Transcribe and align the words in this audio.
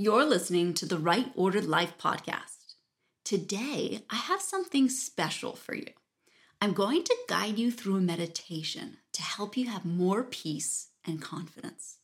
You're 0.00 0.26
listening 0.26 0.74
to 0.74 0.86
the 0.86 0.96
Right 0.96 1.32
Ordered 1.34 1.64
Life 1.64 1.94
podcast. 1.98 2.76
Today, 3.24 4.04
I 4.08 4.14
have 4.14 4.40
something 4.40 4.88
special 4.88 5.56
for 5.56 5.74
you. 5.74 5.88
I'm 6.62 6.72
going 6.72 7.02
to 7.02 7.16
guide 7.28 7.58
you 7.58 7.72
through 7.72 7.96
a 7.96 8.00
meditation 8.00 8.98
to 9.12 9.22
help 9.22 9.56
you 9.56 9.66
have 9.66 9.84
more 9.84 10.22
peace 10.22 10.90
and 11.04 11.20
confidence. 11.20 11.96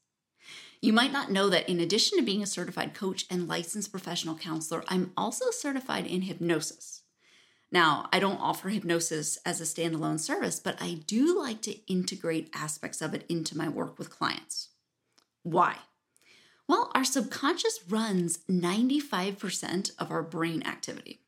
You 0.82 0.92
might 0.92 1.12
not 1.12 1.30
know 1.30 1.48
that 1.50 1.68
in 1.68 1.78
addition 1.78 2.18
to 2.18 2.24
being 2.24 2.42
a 2.42 2.46
certified 2.46 2.94
coach 2.94 3.26
and 3.30 3.46
licensed 3.46 3.92
professional 3.92 4.34
counselor, 4.34 4.82
I'm 4.88 5.12
also 5.16 5.52
certified 5.52 6.04
in 6.04 6.22
hypnosis. 6.22 7.02
Now, 7.70 8.08
I 8.12 8.18
don't 8.18 8.40
offer 8.40 8.70
hypnosis 8.70 9.38
as 9.46 9.60
a 9.60 9.64
standalone 9.64 10.18
service, 10.18 10.58
but 10.58 10.82
I 10.82 10.94
do 11.06 11.40
like 11.40 11.62
to 11.62 11.78
integrate 11.86 12.50
aspects 12.56 13.00
of 13.00 13.14
it 13.14 13.24
into 13.28 13.56
my 13.56 13.68
work 13.68 14.00
with 14.00 14.10
clients. 14.10 14.70
Why? 15.44 15.76
Well, 16.68 16.90
our 16.94 17.04
subconscious 17.04 17.80
runs 17.88 18.38
95% 18.50 19.90
of 19.98 20.10
our 20.10 20.22
brain 20.22 20.62
activity. 20.62 21.20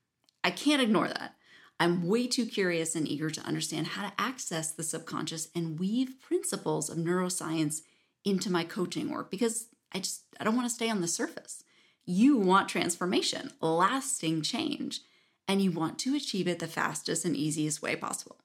I 0.42 0.50
can't 0.50 0.80
ignore 0.80 1.08
that. 1.08 1.34
I'm 1.78 2.06
way 2.06 2.27
too 2.27 2.46
curious 2.46 2.96
and 2.96 3.06
eager 3.06 3.28
to 3.28 3.42
understand 3.42 3.88
how 3.88 4.08
to 4.08 4.14
access 4.18 4.70
the 4.70 4.82
subconscious 4.82 5.48
and 5.54 5.78
weave 5.78 6.14
principles 6.22 6.88
of 6.88 6.96
neuroscience 6.96 7.82
into 8.24 8.50
my 8.50 8.64
coaching 8.64 9.10
work 9.10 9.30
because 9.30 9.68
I 9.92 9.98
just 9.98 10.22
I 10.41 10.44
don't 10.44 10.56
want 10.56 10.68
to 10.68 10.74
stay 10.74 10.88
on 10.88 11.02
the 11.02 11.08
surface. 11.08 11.62
You 12.06 12.38
want 12.38 12.68
transformation, 12.68 13.50
lasting 13.60 14.42
change, 14.42 15.00
and 15.46 15.60
you 15.60 15.70
want 15.70 15.98
to 16.00 16.14
achieve 16.14 16.48
it 16.48 16.60
the 16.60 16.66
fastest 16.66 17.24
and 17.24 17.36
easiest 17.36 17.82
way 17.82 17.94
possible. 17.94 18.38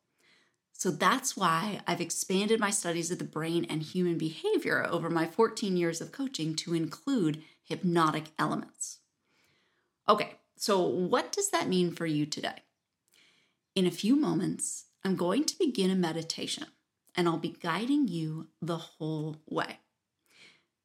So 0.82 0.90
that's 0.90 1.38
why 1.38 1.82
I've 1.86 2.02
expanded 2.02 2.60
my 2.60 2.72
studies 2.72 3.12
of 3.12 3.20
the 3.20 3.24
brain 3.24 3.68
and 3.70 3.84
human 3.84 4.18
behavior 4.18 4.84
over 4.90 5.12
my 5.12 5.28
14 5.28 5.78
years 5.78 6.02
of 6.02 6.12
coaching 6.12 6.56
to 6.56 6.74
include 6.74 7.44
hypnotic 7.64 8.32
elements. 8.40 8.98
Okay, 10.10 10.38
so 10.56 10.82
what 10.82 11.32
does 11.32 11.52
that 11.52 11.70
mean 11.70 11.92
for 11.92 12.08
you 12.08 12.26
today? 12.26 12.64
In 13.76 13.86
a 13.86 13.92
few 13.92 14.16
moments, 14.16 14.86
I'm 15.06 15.16
going 15.16 15.44
to 15.44 15.60
begin 15.60 15.92
a 15.92 15.96
meditation 15.96 16.66
and 17.16 17.28
I'll 17.28 17.38
be 17.38 17.58
guiding 17.62 18.08
you 18.08 18.48
the 18.60 18.80
whole 18.80 19.38
way. 19.48 19.82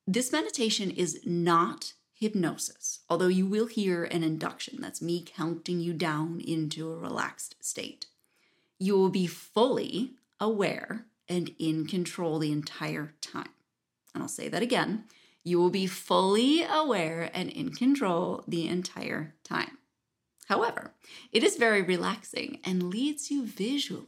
This 0.07 0.31
meditation 0.31 0.91
is 0.91 1.23
not 1.25 1.95
hypnosis, 2.13 3.01
although 3.09 3.29
you 3.29 3.47
will 3.47 3.67
hear 3.67 4.05
an 4.05 4.23
induction. 4.23 4.79
That's 4.79 5.01
me 5.01 5.25
counting 5.25 5.81
you 5.81 5.95
down 5.95 6.43
into 6.47 6.93
a 6.93 6.99
relaxed 6.99 7.55
state 7.65 8.05
you 8.79 8.97
will 8.97 9.09
be 9.09 9.27
fully 9.27 10.13
aware 10.41 11.07
and 11.29 11.51
in 11.59 11.87
control 11.87 12.39
the 12.39 12.53
entire 12.53 13.15
time. 13.21 13.49
And 14.15 14.23
I'll 14.23 14.29
say 14.29 14.49
that 14.49 14.63
again. 14.63 15.05
You 15.45 15.59
will 15.59 15.71
be 15.71 15.87
fully 15.87 16.65
aware 16.65 17.31
and 17.33 17.51
in 17.51 17.71
control 17.71 18.45
the 18.49 18.67
entire 18.69 19.35
time. 19.45 19.79
However, 20.49 20.93
it 21.33 21.43
is 21.43 21.57
very 21.57 21.83
relaxing 21.83 22.61
and 22.65 22.91
leads 22.91 23.31
you 23.31 23.45
visually 23.45 24.07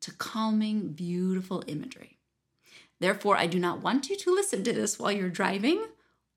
to 0.00 0.12
calming, 0.12 0.88
beautiful 0.88 1.62
imagery. 1.66 2.18
Therefore, 3.00 3.36
I 3.36 3.46
do 3.46 3.58
not 3.58 3.82
want 3.82 4.08
you 4.08 4.16
to 4.16 4.34
listen 4.34 4.64
to 4.64 4.72
this 4.72 4.98
while 4.98 5.12
you're 5.12 5.28
driving, 5.28 5.84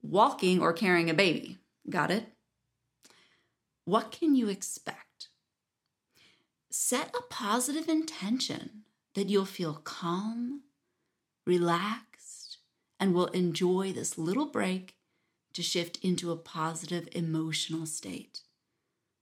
walking, 0.02 0.62
or 0.62 0.74
carrying 0.74 1.10
a 1.10 1.14
baby. 1.14 1.58
Got 1.90 2.12
it? 2.12 2.26
What 3.86 4.12
can 4.12 4.36
you 4.36 4.50
expect? 4.50 5.07
Set 6.80 7.10
a 7.18 7.22
positive 7.34 7.90
intention 7.90 8.84
that 9.16 9.28
you'll 9.28 9.46
feel 9.46 9.82
calm, 9.84 10.62
relaxed, 11.44 12.60
and 13.00 13.16
will 13.16 13.26
enjoy 13.28 13.92
this 13.92 14.16
little 14.16 14.46
break 14.46 14.96
to 15.54 15.64
shift 15.64 15.98
into 16.04 16.32
a 16.32 16.38
positive 16.38 17.10
emotional 17.14 17.88
state. 17.88 18.42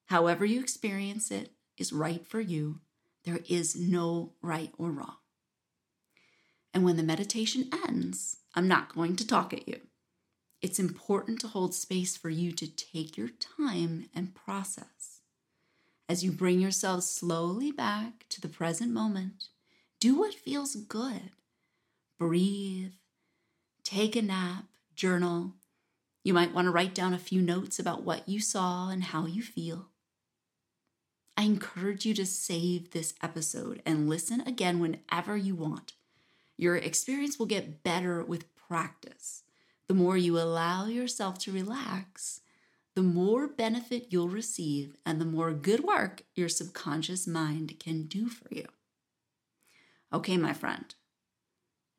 However, 0.08 0.44
you 0.44 0.60
experience 0.60 1.32
it 1.32 1.54
is 1.78 1.94
right 1.94 2.28
for 2.28 2.42
you. 2.42 2.82
There 3.24 3.40
is 3.48 3.74
no 3.74 4.34
right 4.42 4.74
or 4.78 4.92
wrong. 4.92 5.16
And 6.74 6.84
when 6.84 6.98
the 6.98 7.04
meditation 7.04 7.70
ends, 7.88 8.36
I'm 8.54 8.68
not 8.68 8.94
going 8.94 9.16
to 9.16 9.26
talk 9.26 9.54
at 9.54 9.66
you. 9.66 9.80
It's 10.62 10.78
important 10.78 11.40
to 11.40 11.48
hold 11.48 11.74
space 11.74 12.18
for 12.18 12.30
you 12.30 12.52
to 12.52 12.68
take 12.68 13.16
your 13.16 13.30
time 13.30 14.10
and 14.14 14.36
process. 14.36 15.15
As 16.08 16.24
you 16.24 16.32
bring 16.32 16.60
yourself 16.60 17.04
slowly 17.04 17.72
back 17.72 18.26
to 18.30 18.40
the 18.40 18.48
present 18.48 18.92
moment, 18.92 19.46
do 20.00 20.20
what 20.20 20.36
feels 20.36 20.76
good. 20.76 21.32
Breathe, 22.20 22.92
take 23.84 24.16
a 24.16 24.22
nap, 24.22 24.66
journal. 24.96 25.54
You 26.24 26.34
might 26.34 26.54
want 26.54 26.66
to 26.66 26.72
write 26.72 26.94
down 26.94 27.14
a 27.14 27.20
few 27.20 27.42
notes 27.42 27.80
about 27.80 28.04
what 28.04 28.30
you 28.30 28.40
saw 28.40 28.90
and 28.90 29.04
how 29.04 29.26
you 29.26 29.42
feel. 29.42 29.88
I 31.36 31.44
encourage 31.44 32.06
you 32.06 32.14
to 32.14 32.26
save 32.26 32.92
this 32.92 33.14
episode 33.22 33.82
and 33.86 34.08
listen 34.08 34.42
again 34.42 34.80
whenever 34.80 35.36
you 35.36 35.56
want. 35.56 35.94
Your 36.56 36.76
experience 36.78 37.38
will 37.38 37.46
get 37.48 37.84
better 37.84 38.24
with 38.24 38.56
practice. 38.56 39.44
The 39.88 39.94
more 39.94 40.18
you 40.18 40.40
allow 40.40 40.86
yourself 40.86 41.40
to 41.40 41.52
relax, 41.52 42.42
the 42.96 43.04
more 43.04 43.48
benefit 43.48 44.08
you'll 44.10 44.30
receive 44.30 44.96
and 45.06 45.20
the 45.20 45.26
more 45.26 45.52
good 45.52 45.84
work 45.84 46.24
your 46.34 46.48
subconscious 46.48 47.28
mind 47.28 47.78
can 47.80 48.04
do 48.04 48.30
for 48.30 48.48
you. 48.50 48.66
Okay, 50.14 50.38
my 50.38 50.54
friend. 50.54 50.96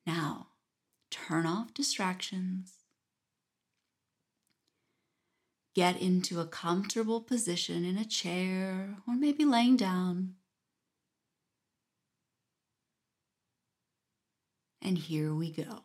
Now, 0.07 0.49
turn 1.11 1.45
off 1.45 1.75
distractions. 1.75 2.73
Get 5.75 6.01
into 6.01 6.41
a 6.41 6.47
comfortable 6.47 7.21
position 7.21 7.85
in 7.85 7.99
a 7.99 8.05
chair 8.07 8.97
or 9.07 9.15
maybe 9.15 9.45
laying 9.45 9.77
down. 9.77 10.37
And 14.81 14.97
here 14.97 15.35
we 15.35 15.53
go. 15.53 15.83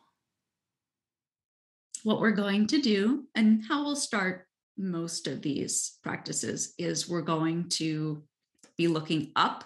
What 2.04 2.22
we're 2.22 2.32
going 2.32 2.68
to 2.68 2.82
do 2.82 3.26
and 3.36 3.66
how 3.68 3.84
we'll 3.84 3.98
start 3.98 4.48
most 4.78 5.28
of 5.28 5.42
these 5.42 5.98
practices 6.04 6.74
is 6.78 7.10
we're 7.10 7.22
going 7.22 7.70
to 7.70 8.24
be 8.78 8.88
looking 8.88 9.32
up. 9.36 9.64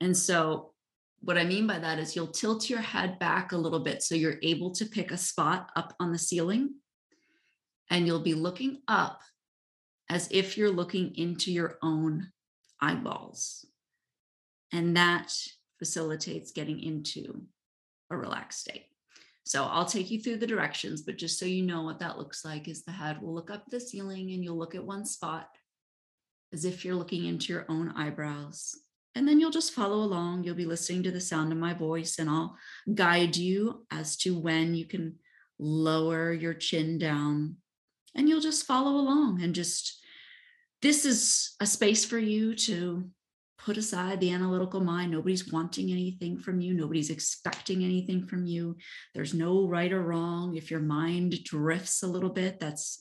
And 0.00 0.16
so, 0.16 0.72
what 1.20 1.38
I 1.38 1.44
mean 1.44 1.66
by 1.66 1.78
that 1.78 1.98
is 1.98 2.14
you'll 2.14 2.26
tilt 2.26 2.68
your 2.68 2.80
head 2.80 3.18
back 3.18 3.52
a 3.52 3.56
little 3.56 3.80
bit 3.80 4.02
so 4.02 4.14
you're 4.14 4.38
able 4.42 4.70
to 4.72 4.84
pick 4.84 5.10
a 5.10 5.16
spot 5.16 5.70
up 5.74 5.94
on 5.98 6.12
the 6.12 6.18
ceiling. 6.18 6.74
And 7.90 8.06
you'll 8.06 8.20
be 8.20 8.34
looking 8.34 8.82
up 8.88 9.22
as 10.10 10.28
if 10.30 10.58
you're 10.58 10.70
looking 10.70 11.14
into 11.16 11.50
your 11.50 11.78
own 11.82 12.28
eyeballs. 12.80 13.64
And 14.72 14.96
that 14.96 15.32
facilitates 15.78 16.52
getting 16.52 16.80
into 16.80 17.42
a 18.10 18.16
relaxed 18.16 18.60
state. 18.60 18.86
So 19.44 19.64
I'll 19.64 19.84
take 19.84 20.10
you 20.10 20.20
through 20.20 20.38
the 20.38 20.46
directions, 20.46 21.02
but 21.02 21.18
just 21.18 21.38
so 21.38 21.44
you 21.44 21.62
know 21.62 21.82
what 21.82 21.98
that 22.00 22.16
looks 22.18 22.44
like 22.44 22.66
is 22.66 22.82
the 22.82 22.92
head 22.92 23.20
will 23.20 23.34
look 23.34 23.50
up 23.50 23.66
the 23.66 23.78
ceiling 23.78 24.32
and 24.32 24.42
you'll 24.42 24.58
look 24.58 24.74
at 24.74 24.84
one 24.84 25.04
spot 25.04 25.48
as 26.52 26.64
if 26.64 26.84
you're 26.84 26.94
looking 26.94 27.26
into 27.26 27.52
your 27.52 27.66
own 27.68 27.92
eyebrows. 27.94 28.74
And 29.14 29.28
then 29.28 29.38
you'll 29.38 29.50
just 29.50 29.74
follow 29.74 29.96
along. 29.96 30.44
You'll 30.44 30.54
be 30.54 30.64
listening 30.64 31.02
to 31.04 31.10
the 31.10 31.20
sound 31.20 31.52
of 31.52 31.58
my 31.58 31.74
voice, 31.74 32.18
and 32.18 32.28
I'll 32.28 32.56
guide 32.92 33.36
you 33.36 33.86
as 33.90 34.16
to 34.18 34.36
when 34.36 34.74
you 34.74 34.86
can 34.86 35.16
lower 35.58 36.32
your 36.32 36.54
chin 36.54 36.98
down. 36.98 37.56
And 38.16 38.28
you'll 38.28 38.40
just 38.40 38.66
follow 38.66 38.92
along 38.92 39.42
and 39.42 39.54
just, 39.54 40.00
this 40.82 41.04
is 41.04 41.54
a 41.60 41.66
space 41.66 42.04
for 42.04 42.18
you 42.18 42.54
to 42.54 43.10
put 43.64 43.76
aside 43.78 44.20
the 44.20 44.30
analytical 44.30 44.80
mind. 44.80 45.10
Nobody's 45.10 45.50
wanting 45.50 45.90
anything 45.90 46.36
from 46.36 46.60
you. 46.60 46.74
Nobody's 46.74 47.08
expecting 47.08 47.82
anything 47.82 48.22
from 48.26 48.44
you. 48.44 48.76
There's 49.14 49.32
no 49.32 49.66
right 49.66 49.90
or 49.90 50.02
wrong. 50.02 50.54
If 50.54 50.70
your 50.70 50.80
mind 50.80 51.42
drifts 51.44 52.02
a 52.02 52.06
little 52.06 52.28
bit, 52.28 52.60
that's 52.60 52.98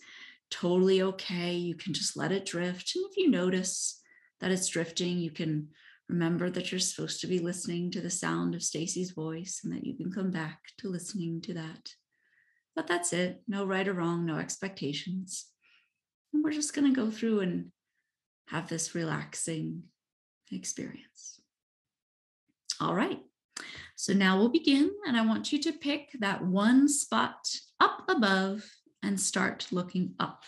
totally 0.50 1.02
okay. 1.02 1.54
You 1.54 1.76
can 1.76 1.94
just 1.94 2.16
let 2.16 2.32
it 2.32 2.46
drift. 2.46 2.94
And 2.96 3.06
if 3.10 3.18
you 3.18 3.30
notice 3.30 4.00
that 4.40 4.52
it's 4.52 4.70
drifting, 4.70 5.18
you 5.18 5.32
can 5.32 5.68
remember 6.08 6.50
that 6.50 6.72
you're 6.72 6.80
supposed 6.80 7.20
to 7.22 7.28
be 7.28 7.40
listening 7.40 7.92
to 7.92 8.02
the 8.02 8.10
sound 8.10 8.56
of 8.56 8.64
Stacy's 8.64 9.12
voice 9.12 9.62
and 9.64 9.74
that 9.74 9.86
you 9.86 9.96
can 9.96 10.14
come 10.14 10.32
back 10.32 10.60
to 10.78 10.88
listening 10.88 11.42
to 11.42 11.54
that. 11.56 11.90
But 12.74 12.88
that's 12.88 13.12
it. 13.12 13.42
No 13.50 13.66
right 13.66 13.88
or 13.88 13.94
wrong, 13.94 14.26
no 14.26 14.38
expectations. 14.38 15.46
And 16.34 16.42
we're 16.42 16.52
just 16.52 16.74
going 16.74 16.92
to 16.92 16.96
go 16.96 17.12
through 17.12 17.42
and 17.42 17.72
have 18.48 18.70
this 18.70 18.96
relaxing 18.96 19.84
experience. 20.56 21.42
All 22.80 22.96
right. 22.96 23.20
So 23.96 24.14
now 24.14 24.38
we'll 24.38 24.50
begin, 24.50 24.92
and 25.08 25.16
I 25.16 25.26
want 25.26 25.54
you 25.54 25.60
to 25.62 25.72
pick 25.72 26.10
that 26.20 26.44
one 26.44 26.88
spot 26.88 27.38
up 27.80 28.04
above 28.10 28.64
and 29.02 29.20
start 29.20 29.68
looking 29.72 30.16
up. 30.20 30.44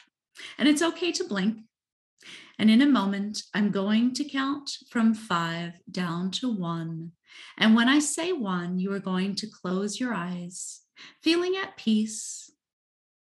And 0.57 0.67
it's 0.67 0.81
okay 0.81 1.11
to 1.13 1.23
blink. 1.23 1.59
And 2.57 2.69
in 2.71 2.81
a 2.81 2.87
moment, 2.87 3.43
I'm 3.53 3.71
going 3.71 4.13
to 4.15 4.23
count 4.23 4.71
from 4.89 5.13
five 5.13 5.73
down 5.91 6.31
to 6.31 6.51
one. 6.51 7.11
And 7.57 7.75
when 7.75 7.87
I 7.87 7.99
say 7.99 8.31
one, 8.31 8.79
you 8.79 8.93
are 8.93 8.99
going 8.99 9.35
to 9.35 9.47
close 9.47 9.99
your 9.99 10.13
eyes, 10.13 10.81
feeling 11.21 11.55
at 11.61 11.77
peace, 11.77 12.49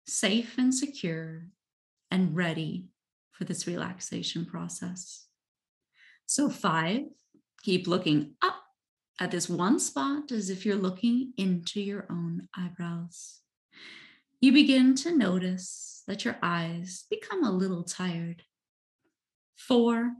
safe 0.05 0.57
and 0.57 0.73
secure, 0.75 1.47
and 2.09 2.35
ready 2.35 2.87
for 3.31 3.45
this 3.45 3.65
relaxation 3.65 4.45
process. 4.45 5.27
So, 6.31 6.49
five, 6.49 7.07
keep 7.61 7.87
looking 7.87 8.35
up 8.41 8.55
at 9.19 9.31
this 9.31 9.49
one 9.49 9.81
spot 9.81 10.31
as 10.31 10.49
if 10.49 10.65
you're 10.65 10.77
looking 10.77 11.33
into 11.35 11.81
your 11.81 12.05
own 12.09 12.47
eyebrows. 12.57 13.41
You 14.39 14.53
begin 14.53 14.95
to 14.95 15.13
notice 15.13 16.03
that 16.07 16.23
your 16.23 16.37
eyes 16.41 17.03
become 17.09 17.43
a 17.43 17.51
little 17.51 17.83
tired. 17.83 18.43
Four, 19.57 20.13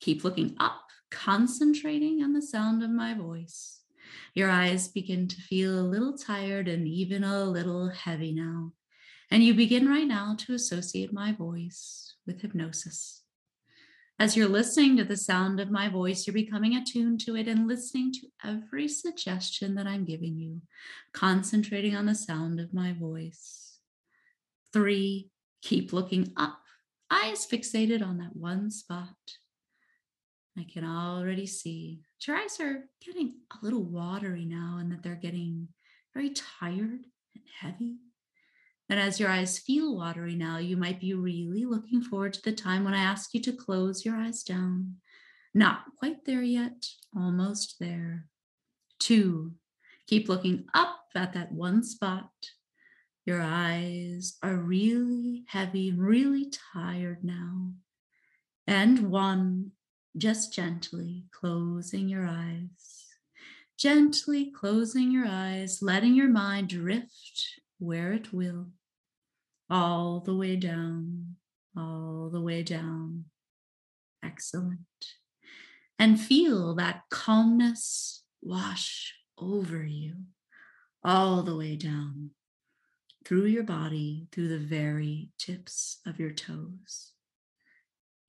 keep 0.00 0.22
looking 0.22 0.54
up, 0.60 0.82
concentrating 1.10 2.22
on 2.22 2.34
the 2.34 2.42
sound 2.42 2.82
of 2.82 2.90
my 2.90 3.14
voice. 3.14 3.80
Your 4.34 4.50
eyes 4.50 4.88
begin 4.88 5.28
to 5.28 5.40
feel 5.40 5.80
a 5.80 5.80
little 5.80 6.12
tired 6.12 6.68
and 6.68 6.86
even 6.86 7.24
a 7.24 7.42
little 7.42 7.88
heavy 7.88 8.32
now. 8.32 8.72
And 9.30 9.42
you 9.42 9.54
begin 9.54 9.88
right 9.88 10.06
now 10.06 10.36
to 10.40 10.52
associate 10.52 11.10
my 11.10 11.32
voice 11.32 12.16
with 12.26 12.42
hypnosis. 12.42 13.23
As 14.18 14.36
you're 14.36 14.48
listening 14.48 14.96
to 14.96 15.04
the 15.04 15.16
sound 15.16 15.58
of 15.58 15.70
my 15.70 15.88
voice, 15.88 16.26
you're 16.26 16.34
becoming 16.34 16.76
attuned 16.76 17.20
to 17.22 17.36
it 17.36 17.48
and 17.48 17.66
listening 17.66 18.12
to 18.12 18.28
every 18.44 18.86
suggestion 18.86 19.74
that 19.74 19.88
I'm 19.88 20.04
giving 20.04 20.38
you, 20.38 20.62
concentrating 21.12 21.96
on 21.96 22.06
the 22.06 22.14
sound 22.14 22.60
of 22.60 22.72
my 22.72 22.92
voice. 22.92 23.78
Three, 24.72 25.30
keep 25.62 25.92
looking 25.92 26.32
up, 26.36 26.60
eyes 27.10 27.46
fixated 27.46 28.06
on 28.06 28.18
that 28.18 28.36
one 28.36 28.70
spot. 28.70 29.16
I 30.56 30.64
can 30.72 30.84
already 30.84 31.46
see 31.46 32.02
your 32.26 32.36
eyes 32.36 32.58
are 32.60 32.84
getting 33.04 33.34
a 33.52 33.64
little 33.64 33.82
watery 33.82 34.44
now 34.44 34.78
and 34.80 34.90
that 34.92 35.02
they're 35.02 35.14
getting 35.14 35.68
very 36.14 36.30
tired 36.30 37.04
and 37.34 37.44
heavy. 37.60 37.96
And 38.90 39.00
as 39.00 39.18
your 39.18 39.30
eyes 39.30 39.58
feel 39.58 39.96
watery 39.96 40.34
now, 40.34 40.58
you 40.58 40.76
might 40.76 41.00
be 41.00 41.14
really 41.14 41.64
looking 41.64 42.02
forward 42.02 42.34
to 42.34 42.42
the 42.42 42.52
time 42.52 42.84
when 42.84 42.94
I 42.94 43.02
ask 43.02 43.32
you 43.32 43.40
to 43.42 43.52
close 43.52 44.04
your 44.04 44.16
eyes 44.16 44.42
down. 44.42 44.96
Not 45.54 45.84
quite 45.98 46.24
there 46.24 46.42
yet, 46.42 46.86
almost 47.16 47.76
there. 47.80 48.26
Two, 48.98 49.52
keep 50.06 50.28
looking 50.28 50.66
up 50.74 51.00
at 51.14 51.32
that 51.32 51.52
one 51.52 51.82
spot. 51.82 52.30
Your 53.24 53.40
eyes 53.40 54.36
are 54.42 54.56
really 54.56 55.44
heavy, 55.48 55.92
really 55.92 56.50
tired 56.74 57.24
now. 57.24 57.72
And 58.66 59.10
one, 59.10 59.72
just 60.16 60.52
gently 60.52 61.24
closing 61.30 62.08
your 62.08 62.26
eyes. 62.26 63.06
Gently 63.78 64.50
closing 64.50 65.10
your 65.10 65.26
eyes, 65.26 65.80
letting 65.80 66.14
your 66.14 66.28
mind 66.28 66.68
drift 66.68 67.60
where 67.78 68.12
it 68.12 68.32
will, 68.32 68.68
all 69.68 70.20
the 70.20 70.34
way 70.34 70.56
down, 70.56 71.36
all 71.76 72.30
the 72.32 72.40
way 72.40 72.62
down. 72.62 73.24
Excellent. 74.22 74.78
And 75.98 76.20
feel 76.20 76.74
that 76.74 77.02
calmness 77.10 78.24
wash 78.42 79.14
over 79.38 79.84
you, 79.84 80.14
all 81.02 81.42
the 81.42 81.56
way 81.56 81.76
down 81.76 82.30
through 83.24 83.46
your 83.46 83.62
body, 83.62 84.26
through 84.32 84.48
the 84.48 84.58
very 84.58 85.30
tips 85.38 85.98
of 86.06 86.18
your 86.18 86.32
toes. 86.32 87.12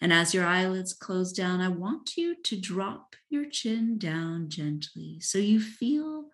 And 0.01 0.13
as 0.13 0.33
your 0.33 0.45
eyelids 0.45 0.93
close 0.93 1.31
down, 1.31 1.61
I 1.61 1.69
want 1.69 2.17
you 2.17 2.35
to 2.43 2.59
drop 2.59 3.15
your 3.29 3.45
chin 3.49 3.97
down 3.97 4.49
gently 4.49 5.19
so 5.21 5.37
you 5.37 5.59
feel 5.59 6.25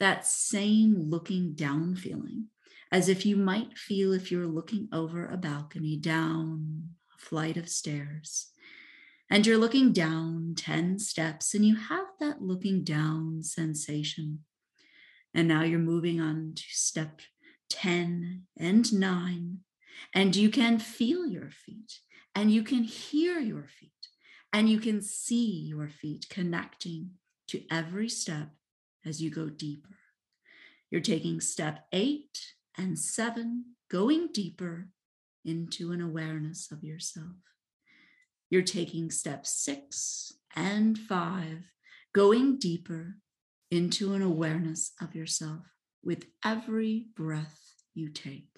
that 0.00 0.26
same 0.26 0.96
looking 0.98 1.54
down 1.54 1.94
feeling 1.94 2.48
as 2.94 3.08
if 3.08 3.26
you 3.26 3.36
might 3.36 3.76
feel 3.76 4.12
if 4.12 4.30
you're 4.30 4.46
looking 4.46 4.88
over 4.92 5.26
a 5.26 5.36
balcony 5.36 5.96
down 5.96 6.90
a 7.12 7.18
flight 7.18 7.56
of 7.56 7.68
stairs. 7.68 8.52
And 9.28 9.44
you're 9.44 9.58
looking 9.58 9.92
down 9.92 10.54
10 10.56 11.00
steps 11.00 11.54
and 11.54 11.64
you 11.66 11.74
have 11.74 12.06
that 12.20 12.40
looking 12.40 12.84
down 12.84 13.42
sensation. 13.42 14.44
And 15.34 15.48
now 15.48 15.64
you're 15.64 15.80
moving 15.80 16.20
on 16.20 16.52
to 16.54 16.62
step 16.68 17.20
10 17.68 18.42
and 18.56 18.92
9, 18.92 19.58
and 20.14 20.36
you 20.36 20.48
can 20.48 20.78
feel 20.78 21.26
your 21.26 21.50
feet 21.50 21.98
and 22.32 22.52
you 22.52 22.62
can 22.62 22.84
hear 22.84 23.40
your 23.40 23.66
feet 23.66 23.90
and 24.52 24.68
you 24.68 24.78
can 24.78 25.02
see 25.02 25.50
your 25.66 25.88
feet 25.88 26.26
connecting 26.30 27.10
to 27.48 27.64
every 27.72 28.08
step 28.08 28.50
as 29.04 29.20
you 29.20 29.30
go 29.30 29.48
deeper. 29.48 29.96
You're 30.92 31.00
taking 31.00 31.40
step 31.40 31.86
eight 31.92 32.38
and 32.76 32.98
seven, 32.98 33.64
going 33.90 34.28
deeper 34.32 34.88
into 35.44 35.92
an 35.92 36.00
awareness 36.00 36.70
of 36.70 36.82
yourself. 36.82 37.36
You're 38.50 38.62
taking 38.62 39.10
step 39.10 39.46
six 39.46 40.32
and 40.54 40.98
five, 40.98 41.64
going 42.12 42.58
deeper 42.58 43.16
into 43.70 44.14
an 44.14 44.22
awareness 44.22 44.92
of 45.00 45.14
yourself 45.14 45.62
with 46.02 46.26
every 46.44 47.06
breath 47.16 47.60
you 47.94 48.08
take. 48.08 48.48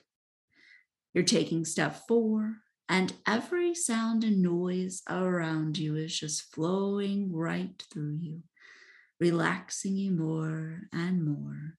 You're 1.15 1.25
taking 1.25 1.65
step 1.65 2.07
four, 2.07 2.57
and 2.89 3.15
every 3.27 3.75
sound 3.75 4.23
and 4.23 4.43
noise 4.43 5.03
around 5.09 5.79
you 5.79 5.97
is 5.97 6.19
just 6.19 6.55
flowing 6.55 7.33
right 7.33 7.83
through 7.91 8.19
you, 8.21 8.43
relaxing 9.19 9.97
you 9.97 10.13
more 10.13 10.83
and 10.93 11.25
more 11.25 11.79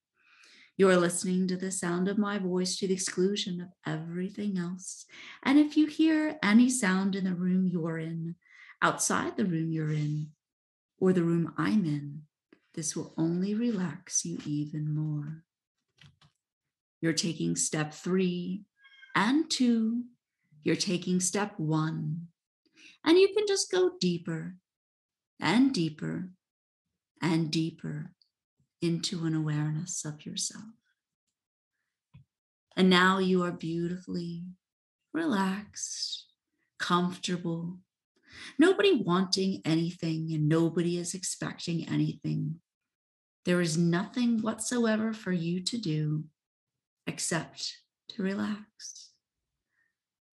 you 0.77 0.87
are 0.89 0.97
listening 0.97 1.47
to 1.47 1.57
the 1.57 1.71
sound 1.71 2.07
of 2.07 2.19
my 2.19 2.37
voice 2.37 2.77
to 2.77 2.87
the 2.87 2.93
exclusion 2.93 3.61
of 3.61 3.69
everything 3.91 4.59
else. 4.59 5.05
And 5.43 5.57
if 5.57 5.75
you 5.75 5.87
hear 5.87 6.37
any 6.43 6.69
sound 6.69 7.15
in 7.15 7.23
the 7.23 7.33
room 7.33 7.67
you're 7.67 7.97
in, 7.97 8.35
outside 8.79 9.35
the 9.35 9.45
room 9.45 9.71
you're 9.71 9.91
in, 9.91 10.29
or 10.99 11.13
the 11.13 11.23
room 11.23 11.51
I'm 11.57 11.83
in, 11.85 12.21
this 12.75 12.95
will 12.95 13.15
only 13.17 13.55
relax 13.55 14.23
you 14.23 14.37
even 14.45 14.93
more. 14.93 15.43
You're 17.01 17.13
taking 17.13 17.55
step 17.55 17.91
three 17.91 18.61
and 19.15 19.49
two. 19.49 20.03
You're 20.63 20.75
taking 20.75 21.19
step 21.19 21.53
one. 21.57 22.27
And 23.03 23.17
you 23.17 23.33
can 23.33 23.47
just 23.47 23.71
go 23.71 23.91
deeper 23.99 24.57
and 25.39 25.73
deeper 25.73 26.29
and 27.19 27.49
deeper 27.49 28.11
into 28.81 29.25
an 29.25 29.35
awareness 29.35 30.05
of 30.05 30.25
yourself. 30.25 30.63
And 32.75 32.89
now 32.89 33.17
you 33.17 33.43
are 33.43 33.51
beautifully 33.51 34.43
relaxed, 35.13 36.25
comfortable, 36.79 37.79
nobody 38.59 38.93
wanting 38.93 39.61
anything 39.65 40.31
and 40.31 40.47
nobody 40.47 40.97
is 40.97 41.13
expecting 41.13 41.87
anything. 41.89 42.59
There 43.45 43.61
is 43.61 43.77
nothing 43.77 44.41
whatsoever 44.41 45.13
for 45.13 45.31
you 45.31 45.61
to 45.63 45.77
do 45.77 46.25
except 47.07 47.77
to 48.09 48.21
relax. 48.23 49.11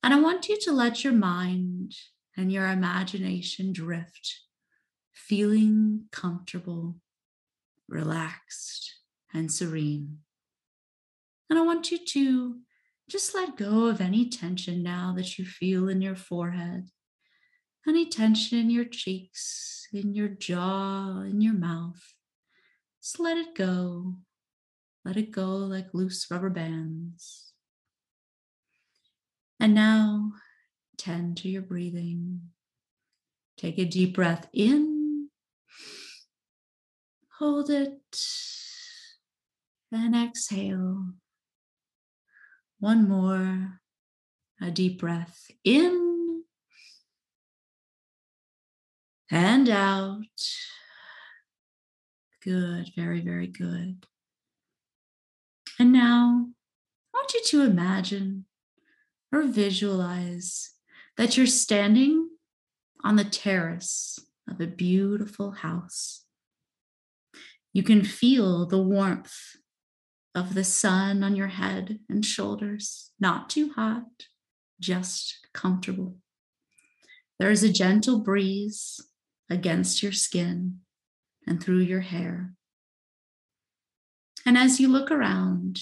And 0.02 0.12
I 0.12 0.20
want 0.20 0.48
you 0.48 0.58
to 0.62 0.72
let 0.72 1.02
your 1.02 1.14
mind 1.14 1.94
and 2.36 2.52
your 2.52 2.66
imagination 2.68 3.72
drift, 3.72 4.40
feeling 5.14 6.06
comfortable 6.12 6.96
relaxed, 7.94 8.92
and 9.32 9.50
serene. 9.50 10.18
And 11.48 11.58
I 11.58 11.62
want 11.62 11.90
you 11.90 11.98
to 12.04 12.56
just 13.08 13.34
let 13.34 13.56
go 13.56 13.86
of 13.86 14.00
any 14.00 14.28
tension 14.28 14.82
now 14.82 15.14
that 15.16 15.38
you 15.38 15.44
feel 15.44 15.88
in 15.88 16.02
your 16.02 16.16
forehead, 16.16 16.88
any 17.86 18.06
tension 18.06 18.58
in 18.58 18.70
your 18.70 18.84
cheeks, 18.84 19.86
in 19.92 20.14
your 20.14 20.28
jaw, 20.28 21.20
in 21.20 21.40
your 21.40 21.54
mouth. 21.54 22.02
Just 23.02 23.20
let 23.20 23.36
it 23.36 23.54
go. 23.54 24.16
Let 25.04 25.16
it 25.16 25.30
go 25.30 25.48
like 25.48 25.92
loose 25.92 26.26
rubber 26.30 26.50
bands. 26.50 27.52
And 29.60 29.74
now 29.74 30.32
tend 30.96 31.36
to 31.38 31.48
your 31.48 31.62
breathing. 31.62 32.40
Take 33.56 33.78
a 33.78 33.84
deep 33.84 34.14
breath 34.14 34.48
in 34.52 34.93
Hold 37.44 37.68
it 37.68 38.18
and 39.92 40.16
exhale. 40.16 41.08
One 42.78 43.06
more. 43.06 43.80
A 44.62 44.70
deep 44.70 44.98
breath 44.98 45.50
in 45.62 46.44
and 49.30 49.68
out. 49.68 50.24
Good, 52.42 52.92
very, 52.96 53.20
very 53.20 53.48
good. 53.48 54.06
And 55.78 55.92
now 55.92 56.46
I 56.48 57.18
want 57.18 57.34
you 57.34 57.42
to 57.44 57.62
imagine 57.62 58.46
or 59.30 59.42
visualize 59.42 60.70
that 61.18 61.36
you're 61.36 61.46
standing 61.46 62.30
on 63.04 63.16
the 63.16 63.24
terrace 63.24 64.18
of 64.48 64.62
a 64.62 64.66
beautiful 64.66 65.50
house. 65.50 66.23
You 67.74 67.82
can 67.82 68.04
feel 68.04 68.66
the 68.66 68.80
warmth 68.80 69.36
of 70.32 70.54
the 70.54 70.62
sun 70.62 71.24
on 71.24 71.34
your 71.34 71.48
head 71.48 71.98
and 72.08 72.24
shoulders, 72.24 73.10
not 73.18 73.50
too 73.50 73.72
hot, 73.72 74.04
just 74.80 75.36
comfortable. 75.52 76.16
There 77.40 77.50
is 77.50 77.64
a 77.64 77.72
gentle 77.72 78.20
breeze 78.20 79.00
against 79.50 80.04
your 80.04 80.12
skin 80.12 80.82
and 81.48 81.60
through 81.60 81.80
your 81.80 82.02
hair. 82.02 82.54
And 84.46 84.56
as 84.56 84.78
you 84.78 84.86
look 84.86 85.10
around, 85.10 85.80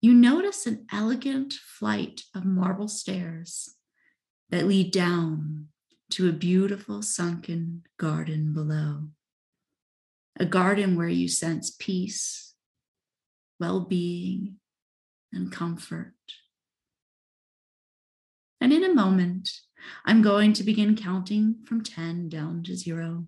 you 0.00 0.14
notice 0.14 0.66
an 0.66 0.86
elegant 0.90 1.52
flight 1.52 2.22
of 2.34 2.46
marble 2.46 2.88
stairs 2.88 3.74
that 4.48 4.66
lead 4.66 4.90
down 4.92 5.68
to 6.12 6.30
a 6.30 6.32
beautiful 6.32 7.02
sunken 7.02 7.82
garden 7.98 8.54
below. 8.54 9.08
A 10.38 10.46
garden 10.46 10.96
where 10.96 11.08
you 11.08 11.28
sense 11.28 11.70
peace, 11.78 12.54
well 13.58 13.80
being, 13.80 14.56
and 15.32 15.50
comfort. 15.50 16.14
And 18.60 18.72
in 18.72 18.84
a 18.84 18.94
moment, 18.94 19.50
I'm 20.04 20.22
going 20.22 20.52
to 20.54 20.64
begin 20.64 20.96
counting 20.96 21.56
from 21.64 21.82
10 21.82 22.28
down 22.28 22.62
to 22.64 22.76
zero. 22.76 23.26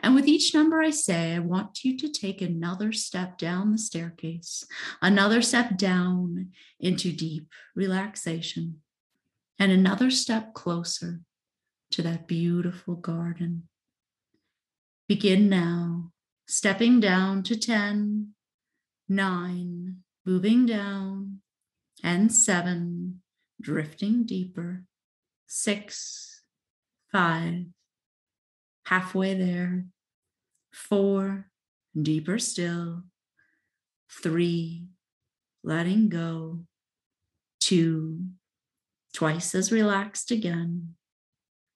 And 0.00 0.14
with 0.14 0.28
each 0.28 0.54
number 0.54 0.80
I 0.80 0.90
say, 0.90 1.34
I 1.34 1.38
want 1.38 1.84
you 1.84 1.96
to 1.98 2.08
take 2.08 2.42
another 2.42 2.92
step 2.92 3.38
down 3.38 3.72
the 3.72 3.78
staircase, 3.78 4.64
another 5.00 5.42
step 5.42 5.76
down 5.76 6.50
into 6.78 7.12
deep 7.12 7.48
relaxation, 7.74 8.80
and 9.58 9.72
another 9.72 10.10
step 10.10 10.54
closer 10.54 11.20
to 11.92 12.02
that 12.02 12.26
beautiful 12.26 12.94
garden. 12.94 13.68
Begin 15.08 15.48
now, 15.48 16.12
stepping 16.46 17.00
down 17.00 17.42
to 17.44 17.56
10, 17.56 18.34
9, 19.08 19.96
moving 20.26 20.66
down, 20.66 21.40
and 22.02 22.32
7, 22.32 23.22
drifting 23.60 24.24
deeper, 24.24 24.84
6, 25.46 26.42
5, 27.12 27.64
halfway 28.86 29.34
there, 29.34 29.84
4, 30.72 31.48
deeper 32.00 32.38
still, 32.38 33.02
3, 34.22 34.86
letting 35.62 36.08
go, 36.08 36.60
2, 37.60 38.20
twice 39.14 39.54
as 39.54 39.70
relaxed 39.70 40.30
again, 40.30 40.94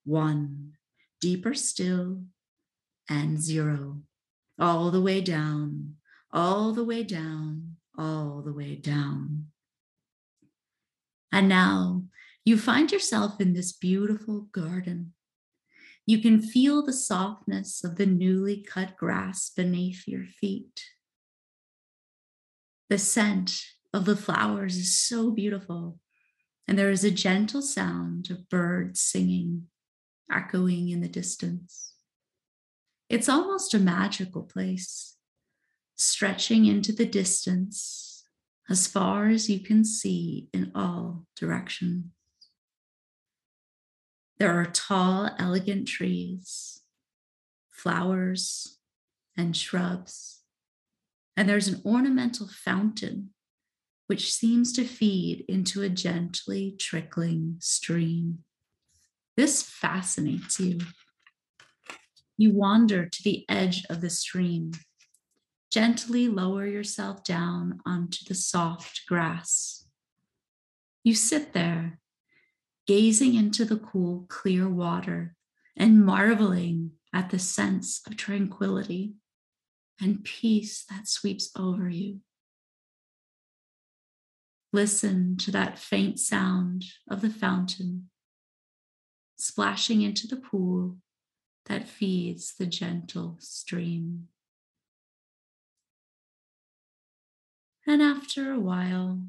one, 0.05 0.73
deeper 1.21 1.55
still, 1.55 2.23
and 3.09 3.41
zero, 3.41 4.01
all 4.59 4.91
the 4.91 5.01
way 5.01 5.21
down, 5.21 5.97
all 6.33 6.73
the 6.73 6.85
way 6.85 7.03
down, 7.03 7.77
all 7.99 8.43
the 8.45 8.53
way 8.53 8.77
down. 8.77 9.47
And 11.33 11.49
now 11.49 12.05
you 12.45 12.57
find 12.57 12.93
yourself 12.93 13.41
in 13.41 13.53
this 13.53 13.73
beautiful 13.73 14.49
garden. 14.53 15.13
You 16.07 16.23
can 16.23 16.41
feel 16.41 16.85
the 16.85 16.93
softness 16.93 17.83
of 17.83 17.97
the 17.97 18.07
newly 18.07 18.63
cut 18.63 18.97
grass 18.97 19.51
beneath 19.51 20.07
your 20.07 20.25
feet. 20.25 20.81
The 22.89 22.99
scent 22.99 23.61
of 23.93 24.05
the 24.05 24.17
flowers 24.17 24.77
is 24.77 24.97
so 24.97 25.33
beautiful, 25.33 25.99
and 26.69 26.79
there 26.79 26.91
is 26.91 27.03
a 27.03 27.11
gentle 27.11 27.63
sound 27.63 28.31
of 28.31 28.49
birds 28.49 29.01
singing 29.01 29.67
echoing 30.31 30.89
in 30.89 31.01
the 31.01 31.09
distance. 31.09 31.96
It's 33.09 33.29
almost 33.29 33.73
a 33.73 33.79
magical 33.79 34.43
place, 34.43 35.17
stretching 35.95 36.67
into 36.67 36.93
the 36.93 37.07
distance 37.07 38.25
as 38.69 38.87
far 38.87 39.29
as 39.29 39.49
you 39.49 39.61
can 39.61 39.85
see 39.85 40.49
in 40.53 40.73
all 40.75 41.25
directions. 41.39 42.07
There 44.39 44.51
are 44.51 44.67
tall, 44.67 45.31
elegant 45.39 45.89
trees, 45.89 46.83
flowers, 47.71 48.79
and 49.37 49.57
shrubs. 49.57 50.43
And 51.37 51.49
there's 51.49 51.69
an 51.69 51.81
ornamental 51.85 52.49
fountain 52.49 53.31
which 54.09 54.33
seems 54.33 54.73
to 54.75 54.85
feed 54.85 55.45
into 55.49 55.83
a 55.83 55.89
gently 55.89 56.77
trickling 56.79 57.57
stream. 57.61 58.39
This 59.37 59.63
fascinates 59.63 60.61
you. 60.61 60.79
You 62.37 62.53
wander 62.53 63.07
to 63.07 63.23
the 63.23 63.45
edge 63.49 63.85
of 63.89 64.01
the 64.01 64.11
stream. 64.11 64.73
Gently 65.71 66.29
lower 66.29 66.67
yourself 66.67 67.25
down 67.25 67.81
onto 67.87 68.25
the 68.27 68.35
soft 68.35 69.03
grass. 69.09 69.87
You 71.03 71.15
sit 71.15 71.53
there, 71.53 71.99
gazing 72.87 73.35
into 73.35 73.65
the 73.65 73.79
cool, 73.79 74.27
clear 74.29 74.69
water 74.69 75.35
and 75.77 76.05
marveling 76.05 76.93
at 77.13 77.31
the 77.31 77.39
sense 77.39 78.03
of 78.07 78.17
tranquility 78.17 79.15
and 80.01 80.25
peace 80.25 80.85
that 80.91 81.09
sweeps 81.09 81.51
over 81.57 81.89
you. 81.89 82.21
Listen 84.73 85.37
to 85.39 85.51
that 85.53 85.79
faint 85.79 86.19
sound 86.19 86.85
of 87.09 87.23
the 87.23 87.31
fountain 87.31 88.11
splashing 89.39 90.03
into 90.03 90.27
the 90.27 90.37
pool 90.37 90.97
that 91.67 91.89
feeds 91.89 92.55
the 92.59 92.67
gentle 92.67 93.37
stream. 93.41 94.29
And 97.87 98.03
after 98.03 98.53
a 98.53 98.59
while, 98.61 99.21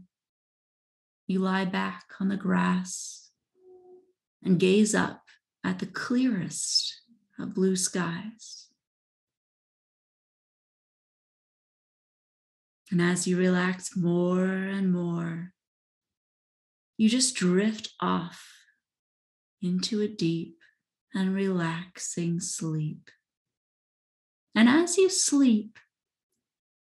you 1.28 1.40
lie 1.40 1.66
back 1.66 2.06
on 2.20 2.30
the 2.30 2.38
grass 2.38 3.30
and 4.44 4.60
gaze 4.60 4.96
up 4.96 5.24
at 5.64 5.80
the 5.80 5.86
clearest 5.86 7.02
of 7.40 7.54
blue 7.54 7.76
skies. 7.76 8.68
And 12.90 13.02
as 13.02 13.28
you 13.28 13.38
relax 13.38 13.96
more 13.98 14.46
and 14.46 14.92
more, 14.94 15.52
you 16.98 17.10
just 17.10 17.36
drift 17.36 17.90
off 18.00 18.48
into 19.62 20.02
a 20.02 20.08
deep 20.08 20.58
and 21.14 21.34
relaxing 21.34 22.40
sleep. 22.40 23.10
And 24.56 24.68
as 24.68 24.98
you 24.98 25.10
sleep, 25.10 25.78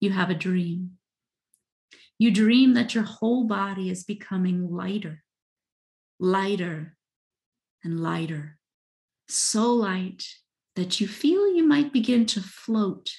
you 0.01 0.11
have 0.11 0.31
a 0.31 0.35
dream. 0.35 0.93
You 2.19 2.31
dream 2.31 2.75
that 2.75 2.95
your 2.95 3.05
whole 3.05 3.45
body 3.45 3.91
is 3.91 4.05
becoming 4.05 4.71
lighter, 4.71 5.23
lighter, 6.21 6.97
and 7.83 8.01
lighter. 8.01 8.59
So 9.29 9.73
light 9.73 10.25
that 10.77 11.01
you 11.01 11.09
feel 11.09 11.55
you 11.55 11.67
might 11.67 11.93
begin 11.93 12.27
to 12.27 12.41
float 12.41 13.11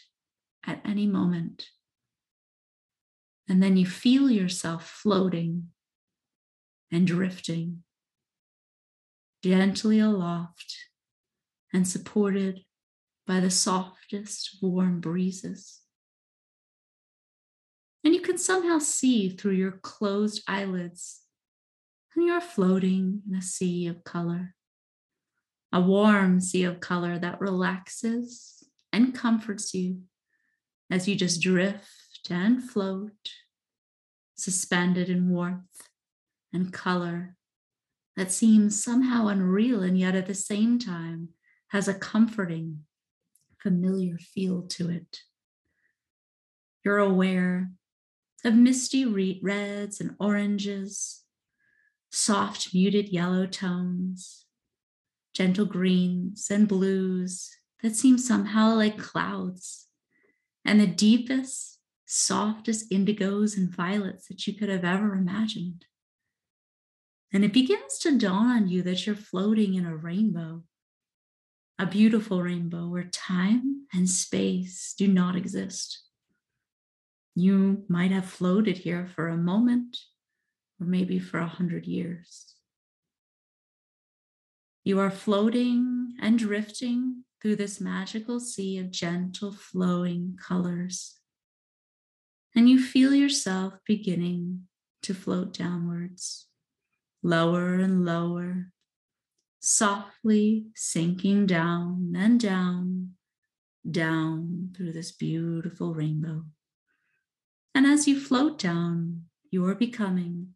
at 0.66 0.82
any 0.86 1.08
moment. 1.08 1.68
And 3.50 3.62
then 3.62 3.76
you 3.76 3.86
feel 3.86 4.30
yourself 4.30 4.88
floating 4.88 5.70
and 6.92 7.06
drifting 7.06 7.84
gently 9.44 10.00
aloft 10.00 10.78
and 11.74 11.88
supported 11.88 12.62
by 13.26 13.40
the 13.40 13.50
softest 13.50 14.58
warm 14.62 15.00
breezes. 15.00 15.82
And 18.04 18.14
you 18.14 18.22
can 18.22 18.38
somehow 18.38 18.80
see 18.80 19.30
through 19.30 19.54
your 19.54 19.72
closed 19.72 20.44
eyelids, 20.48 21.22
and 22.16 22.26
you're 22.26 22.42
floating 22.42 23.22
in 23.28 23.36
a 23.36 23.42
sea 23.42 23.88
of 23.88 24.04
color, 24.04 24.56
a 25.72 25.82
warm 25.82 26.40
sea 26.40 26.64
of 26.66 26.80
color 26.80 27.18
that 27.18 27.42
relaxes 27.42 28.64
and 28.92 29.16
comforts 29.16 29.74
you 29.74 30.02
as 30.92 31.08
you 31.08 31.16
just 31.16 31.42
drift 31.42 32.30
and 32.30 32.70
float, 32.70 33.12
suspended 34.36 35.10
in 35.10 35.30
warmth 35.30 35.88
and 36.52 36.72
color 36.72 37.36
that 38.16 38.32
seems 38.32 38.84
somehow 38.84 39.28
unreal 39.28 39.82
and 39.82 39.98
yet 39.98 40.14
at 40.14 40.28
the 40.28 40.36
same 40.36 40.78
time 40.78 41.30
has 41.74 41.88
a 41.88 41.94
comforting, 41.94 42.84
familiar 43.58 44.16
feel 44.20 44.62
to 44.62 44.92
it. 44.92 45.22
You're 46.86 47.00
aware 47.00 47.72
of 48.46 48.54
misty 48.54 49.06
reds 49.42 50.00
and 50.00 50.16
oranges, 50.20 51.24
soft 52.12 52.76
muted 52.76 53.10
yellow 53.10 53.48
tones, 53.48 54.46
gentle 55.34 55.66
greens 55.66 56.48
and 56.52 56.68
blues 56.68 57.50
that 57.82 57.96
seem 57.96 58.20
somehow 58.20 58.76
like 58.76 59.00
clouds, 59.00 59.88
and 60.64 60.80
the 60.80 60.86
deepest, 60.86 61.80
softest 62.06 62.92
indigos 62.92 63.58
and 63.58 63.76
violets 63.76 64.28
that 64.28 64.46
you 64.46 64.54
could 64.54 64.70
have 64.70 64.86
ever 64.86 65.16
imagined. 65.16 65.86
And 67.34 67.44
it 67.44 67.52
begins 67.52 67.98
to 68.02 68.16
dawn 68.16 68.46
on 68.46 68.68
you 68.68 68.84
that 68.84 69.08
you're 69.08 69.16
floating 69.16 69.74
in 69.74 69.88
a 69.88 69.96
rainbow, 69.96 70.66
a 71.80 71.86
beautiful 71.86 72.42
rainbow 72.42 72.88
where 72.88 73.06
time 73.06 73.88
and 73.94 74.10
space 74.10 74.94
do 74.98 75.08
not 75.08 75.36
exist. 75.36 76.04
You 77.36 77.84
might 77.88 78.12
have 78.12 78.26
floated 78.26 78.78
here 78.78 79.08
for 79.08 79.28
a 79.28 79.38
moment 79.38 79.98
or 80.80 80.86
maybe 80.86 81.20
for 81.20 81.40
a 81.40 81.48
hundred 81.48 81.86
years. 81.86 82.56
You 84.84 85.00
are 85.00 85.10
floating 85.10 86.14
and 86.22 86.38
drifting 86.38 87.24
through 87.42 87.56
this 87.56 87.82
magical 87.82 88.40
sea 88.40 88.78
of 88.78 88.92
gentle 88.92 89.52
flowing 89.52 90.38
colors. 90.42 91.20
And 92.56 92.70
you 92.70 92.82
feel 92.82 93.16
yourself 93.16 93.74
beginning 93.86 94.68
to 95.04 95.14
float 95.14 95.54
downwards, 95.54 96.48
lower 97.24 97.76
and 97.76 98.06
lower, 98.06 98.73
softly 99.66 100.66
sinking 100.76 101.46
down 101.46 102.14
and 102.18 102.38
down, 102.38 103.12
down 103.90 104.70
through 104.76 104.92
this 104.92 105.14
beautiful 105.14 105.94
rainbow. 105.94 106.44
And 107.74 107.86
as 107.86 108.06
you 108.06 108.20
float 108.20 108.60
down, 108.60 109.24
you 109.52 109.66
are 109.66 109.74
becoming 109.74 110.50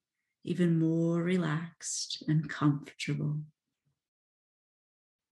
even 0.44 0.78
more 0.78 1.24
relaxed 1.24 2.22
and 2.28 2.50
comfortable. 2.50 3.40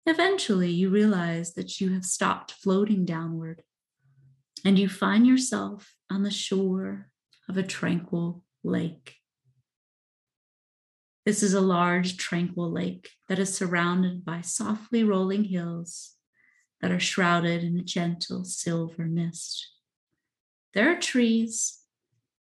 Eventually, 0.08 0.72
you 0.72 0.90
realize 0.90 1.54
that 1.54 1.80
you 1.80 1.94
have 1.94 2.06
stopped 2.06 2.54
floating 2.54 3.06
downward 3.06 3.62
and 4.66 4.80
you 4.80 4.90
find 4.90 5.28
yourself 5.28 5.94
on 6.10 6.24
the 6.24 6.32
shore 6.32 7.12
of 7.48 7.56
a 7.56 7.64
tranquil 7.64 8.44
lake. 8.64 9.19
This 11.30 11.44
is 11.44 11.54
a 11.54 11.62
large, 11.62 12.18
tranquil 12.18 12.72
lake 12.72 13.12
that 13.28 13.38
is 13.38 13.56
surrounded 13.56 14.26
by 14.26 14.42
softly 14.42 15.04
rolling 15.04 15.44
hills 15.44 16.16
that 16.82 16.92
are 16.92 17.00
shrouded 17.00 17.64
in 17.64 17.78
a 17.78 17.84
gentle 17.84 18.44
silver 18.44 19.06
mist. 19.06 19.70
There 20.74 20.92
are 20.92 21.00
trees 21.00 21.84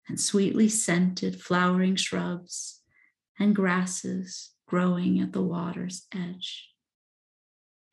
and 0.08 0.18
sweetly 0.18 0.70
scented 0.70 1.42
flowering 1.42 1.98
shrubs 1.98 2.80
and 3.38 3.54
grasses 3.54 4.52
growing 4.70 5.20
at 5.20 5.34
the 5.34 5.44
water's 5.44 6.08
edge. 6.16 6.70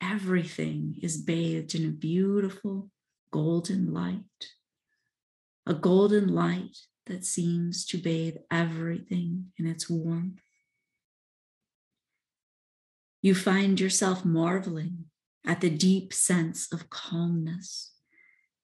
Everything 0.01 0.95
is 1.03 1.17
bathed 1.17 1.75
in 1.75 1.83
a 1.85 1.91
beautiful 1.91 2.89
golden 3.31 3.91
light, 3.91 4.53
a 5.67 5.73
golden 5.73 6.29
light 6.29 6.77
that 7.07 7.25
seems 7.25 7.85
to 7.87 7.97
bathe 7.97 8.37
everything 8.49 9.51
in 9.57 9.65
its 9.67 9.89
warmth. 9.89 10.39
You 13.25 13.33
find 13.33 13.79
yourself 13.79 14.23
marveling 14.23 15.05
at 15.43 15.59
the 15.59 15.71
deep 15.71 16.13
sense 16.13 16.71
of 16.71 16.91
calmness 16.91 17.91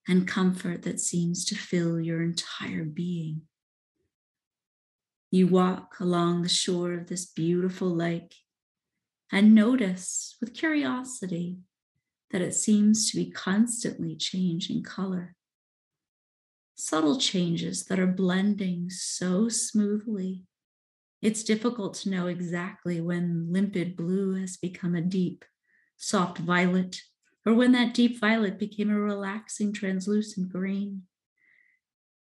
and 0.08 0.28
comfort 0.28 0.84
that 0.84 1.00
seems 1.00 1.46
to 1.46 1.56
fill 1.56 2.00
your 2.00 2.22
entire 2.22 2.84
being. 2.84 3.42
You 5.32 5.48
walk 5.48 6.00
along 6.00 6.44
the 6.44 6.48
shore 6.48 6.94
of 6.94 7.08
this 7.08 7.26
beautiful 7.26 7.90
lake 7.90 8.36
and 9.32 9.56
notice 9.56 10.38
with 10.40 10.54
curiosity 10.54 11.58
that 12.30 12.44
it 12.44 12.54
seems 12.54 13.10
to 13.10 13.18
be 13.18 13.32
constantly 13.32 14.16
changing 14.16 14.84
color. 14.84 15.34
Subtle 16.76 17.18
changes 17.18 17.86
that 17.86 18.00
are 18.00 18.06
blending 18.06 18.92
so 18.92 19.50
smoothly. 19.50 20.44
It's 21.22 21.44
difficult 21.44 21.94
to 21.96 22.10
know 22.10 22.28
exactly 22.28 23.00
when 23.00 23.52
limpid 23.52 23.96
blue 23.96 24.34
has 24.36 24.58
become 24.58 24.96
a 24.96 25.02
deep, 25.02 25.46
soft 25.96 26.40
violet, 26.40 27.02
or 27.46 27.54
when 27.54 27.74
that 27.74 27.94
deep 27.94 28.20
violet 28.20 28.58
became 28.58 28.90
a 28.90 29.00
relaxing, 29.00 29.72
translucent 29.72 30.52
green. 30.52 31.04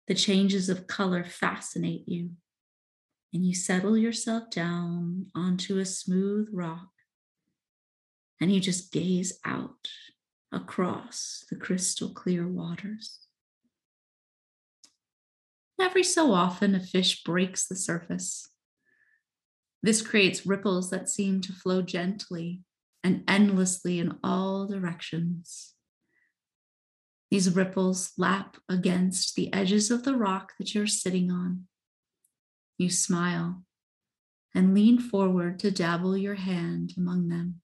The 0.08 0.14
changes 0.14 0.68
of 0.68 0.88
color 0.88 1.22
fascinate 1.22 2.08
you 2.08 2.30
and 3.32 3.46
you 3.46 3.54
settle 3.54 3.96
yourself 3.96 4.50
down 4.50 5.26
onto 5.36 5.78
a 5.78 5.84
smooth 5.84 6.48
rock 6.52 6.88
and 8.40 8.52
you 8.52 8.58
just 8.58 8.92
gaze 8.92 9.38
out 9.44 9.88
across 10.50 11.44
the 11.48 11.56
crystal 11.56 12.08
clear 12.08 12.48
waters. 12.48 13.20
Every 15.80 16.02
so 16.02 16.32
often, 16.32 16.74
a 16.74 16.80
fish 16.80 17.22
breaks 17.22 17.66
the 17.66 17.76
surface. 17.76 18.49
This 19.82 20.02
creates 20.02 20.46
ripples 20.46 20.90
that 20.90 21.08
seem 21.08 21.40
to 21.42 21.52
flow 21.52 21.82
gently 21.82 22.62
and 23.02 23.24
endlessly 23.26 23.98
in 23.98 24.18
all 24.22 24.66
directions. 24.66 25.74
These 27.30 27.54
ripples 27.54 28.12
lap 28.18 28.56
against 28.68 29.36
the 29.36 29.52
edges 29.52 29.90
of 29.90 30.04
the 30.04 30.16
rock 30.16 30.52
that 30.58 30.74
you're 30.74 30.86
sitting 30.86 31.30
on 31.30 31.66
you 32.80 32.88
smile 32.88 33.62
and 34.54 34.74
lean 34.74 34.98
forward 34.98 35.58
to 35.58 35.70
dabble 35.70 36.16
your 36.16 36.34
hand 36.34 36.94
among 36.96 37.28
them. 37.28 37.60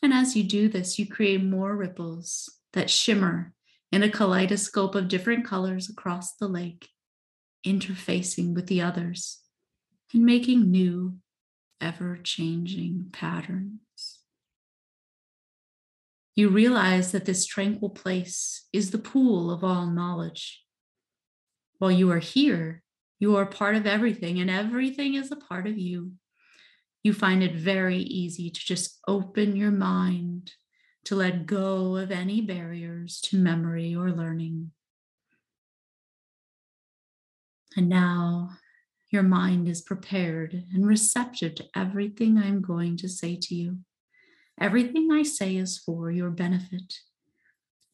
And 0.00 0.12
as 0.12 0.36
you 0.36 0.44
do 0.44 0.68
this, 0.68 0.98
you 0.98 1.06
create 1.06 1.42
more 1.42 1.76
ripples 1.76 2.48
that 2.74 2.90
shimmer 2.90 3.52
in 3.90 4.02
a 4.02 4.08
kaleidoscope 4.08 4.94
of 4.94 5.08
different 5.08 5.44
colors 5.44 5.88
across 5.88 6.36
the 6.36 6.46
lake, 6.46 6.88
interfacing 7.66 8.54
with 8.54 8.66
the 8.66 8.80
others 8.80 9.40
and 10.14 10.24
making 10.24 10.70
new, 10.70 11.16
ever 11.80 12.18
changing 12.22 13.08
patterns. 13.12 14.20
You 16.36 16.48
realize 16.48 17.12
that 17.12 17.26
this 17.26 17.46
tranquil 17.46 17.90
place 17.90 18.66
is 18.72 18.90
the 18.90 18.98
pool 18.98 19.50
of 19.50 19.62
all 19.62 19.86
knowledge. 19.86 20.62
While 21.78 21.92
you 21.92 22.10
are 22.12 22.20
here, 22.20 22.82
you 23.18 23.36
are 23.36 23.46
part 23.46 23.76
of 23.76 23.86
everything, 23.86 24.40
and 24.40 24.50
everything 24.50 25.14
is 25.14 25.30
a 25.30 25.36
part 25.36 25.66
of 25.66 25.78
you. 25.78 26.12
You 27.02 27.12
find 27.12 27.42
it 27.42 27.54
very 27.54 27.98
easy 27.98 28.50
to 28.50 28.60
just 28.60 28.98
open 29.06 29.56
your 29.56 29.70
mind 29.70 30.52
to 31.04 31.14
let 31.14 31.46
go 31.46 31.96
of 31.96 32.10
any 32.10 32.40
barriers 32.40 33.20
to 33.22 33.36
memory 33.36 33.94
or 33.94 34.10
learning. 34.10 34.70
And 37.76 37.88
now 37.88 38.50
your 39.14 39.22
mind 39.22 39.68
is 39.68 39.80
prepared 39.80 40.64
and 40.74 40.86
receptive 40.86 41.54
to 41.54 41.64
everything 41.74 42.36
I'm 42.36 42.60
going 42.60 42.96
to 42.98 43.08
say 43.08 43.36
to 43.36 43.54
you. 43.54 43.78
Everything 44.60 45.10
I 45.10 45.22
say 45.22 45.56
is 45.56 45.78
for 45.78 46.10
your 46.10 46.30
benefit. 46.30 46.98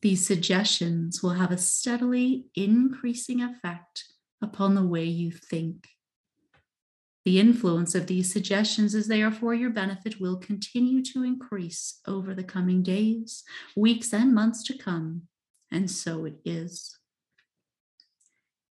These 0.03 0.27
suggestions 0.27 1.23
will 1.23 1.35
have 1.35 1.53
a 1.53 1.59
steadily 1.59 2.47
increasing 2.57 3.43
effect 3.43 4.05
upon 4.43 4.75
the 4.75 4.85
way 4.85 5.05
you 5.05 5.31
think. 5.31 5.89
The 7.27 7.39
influence 7.39 7.95
of 7.95 8.07
these 8.07 8.33
suggestions 8.33 8.95
as 8.95 9.07
they 9.07 9.23
are 9.23 9.31
for 9.31 9.53
your 9.53 9.71
benefit 9.71 10.21
will 10.21 10.39
continue 10.39 11.03
to 11.13 11.23
increase 11.23 12.01
over 12.07 12.35
the 12.35 12.43
coming 12.43 12.83
days, 12.83 13.45
weeks, 13.77 14.15
and 14.15 14.35
months 14.35 14.63
to 14.65 14.79
come, 14.79 15.29
and 15.71 15.91
so 15.91 16.25
it 16.25 16.41
is. 16.47 16.99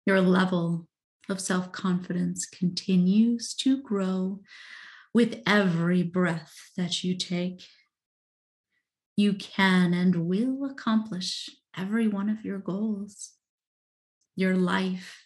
Your 0.07 0.21
level 0.21 0.87
of 1.29 1.41
self 1.41 1.73
confidence 1.73 2.47
continues 2.47 3.55
to 3.55 3.83
grow 3.83 4.41
with 5.13 5.41
every 5.47 6.03
breath 6.03 6.71
that 6.77 7.03
you 7.03 7.17
take. 7.17 7.67
You 9.17 9.35
can 9.35 9.95
and 9.95 10.27
will 10.29 10.65
accomplish 10.65 11.49
every 11.77 12.07
one 12.07 12.29
of 12.29 12.45
your 12.45 12.59
goals. 12.59 13.33
Your 14.35 14.55
life 14.55 15.25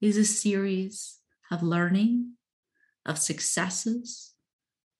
is 0.00 0.16
a 0.16 0.24
series 0.24 1.18
of 1.50 1.62
learning, 1.62 2.34
of 3.04 3.18
successes, 3.18 4.34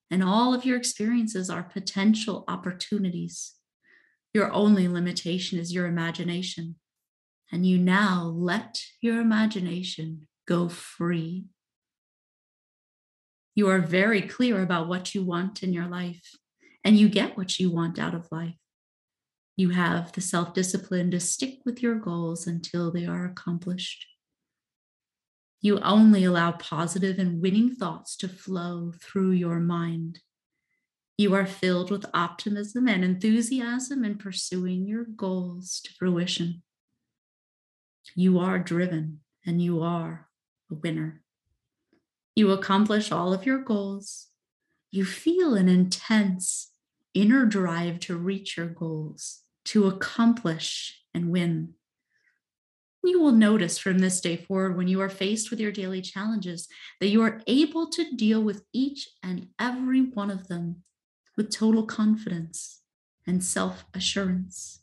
and 0.09 0.23
all 0.23 0.53
of 0.53 0.65
your 0.65 0.77
experiences 0.77 1.49
are 1.49 1.63
potential 1.63 2.43
opportunities. 2.47 3.53
Your 4.33 4.51
only 4.51 4.87
limitation 4.87 5.59
is 5.59 5.73
your 5.73 5.85
imagination. 5.85 6.75
And 7.51 7.65
you 7.65 7.77
now 7.77 8.23
let 8.23 8.81
your 9.01 9.21
imagination 9.21 10.26
go 10.47 10.69
free. 10.69 11.45
You 13.53 13.69
are 13.69 13.79
very 13.79 14.21
clear 14.21 14.61
about 14.61 14.87
what 14.87 15.13
you 15.13 15.23
want 15.23 15.61
in 15.61 15.73
your 15.73 15.87
life, 15.87 16.31
and 16.83 16.97
you 16.97 17.09
get 17.09 17.37
what 17.37 17.59
you 17.59 17.71
want 17.71 17.99
out 17.99 18.15
of 18.15 18.27
life. 18.31 18.55
You 19.55 19.69
have 19.69 20.11
the 20.11 20.21
self 20.21 20.53
discipline 20.53 21.11
to 21.11 21.19
stick 21.19 21.59
with 21.65 21.81
your 21.81 21.95
goals 21.95 22.47
until 22.47 22.91
they 22.91 23.05
are 23.05 23.25
accomplished. 23.25 24.05
You 25.59 25.79
only 25.79 26.23
allow 26.23 26.51
positive 26.51 27.17
and 27.17 27.41
winning 27.41 27.73
thoughts 27.73 28.15
to 28.17 28.29
flow 28.29 28.93
through 29.01 29.31
your 29.31 29.59
mind. 29.59 30.19
You 31.17 31.33
are 31.33 31.47
filled 31.47 31.89
with 31.89 32.05
optimism 32.13 32.87
and 32.87 33.03
enthusiasm 33.03 34.05
in 34.05 34.19
pursuing 34.19 34.85
your 34.85 35.03
goals 35.03 35.81
to 35.81 35.93
fruition. 35.93 36.61
You 38.13 38.37
are 38.37 38.59
driven 38.59 39.21
and 39.43 39.59
you 39.59 39.81
are 39.81 40.26
a 40.71 40.75
winner. 40.75 41.21
You 42.35 42.51
accomplish 42.51 43.11
all 43.11 43.33
of 43.33 43.45
your 43.45 43.59
goals. 43.59 44.27
You 44.91 45.05
feel 45.05 45.55
an 45.55 45.67
intense 45.67 46.71
inner 47.13 47.45
drive 47.45 47.99
to 48.01 48.15
reach 48.15 48.57
your 48.57 48.67
goals, 48.67 49.41
to 49.65 49.87
accomplish 49.87 51.01
and 51.13 51.31
win. 51.31 51.73
You 53.03 53.21
will 53.21 53.31
notice 53.31 53.77
from 53.77 53.99
this 53.99 54.19
day 54.19 54.35
forward, 54.35 54.75
when 54.75 54.87
you 54.87 54.99
are 55.01 55.09
faced 55.09 55.49
with 55.49 55.59
your 55.59 55.71
daily 55.71 56.01
challenges, 56.01 56.67
that 56.99 57.07
you 57.07 57.21
are 57.21 57.41
able 57.47 57.89
to 57.91 58.15
deal 58.15 58.43
with 58.43 58.63
each 58.73 59.07
and 59.23 59.47
every 59.59 60.01
one 60.01 60.29
of 60.29 60.47
them 60.47 60.83
with 61.37 61.51
total 61.51 61.85
confidence 61.85 62.81
and 63.25 63.43
self 63.43 63.85
assurance. 63.93 64.81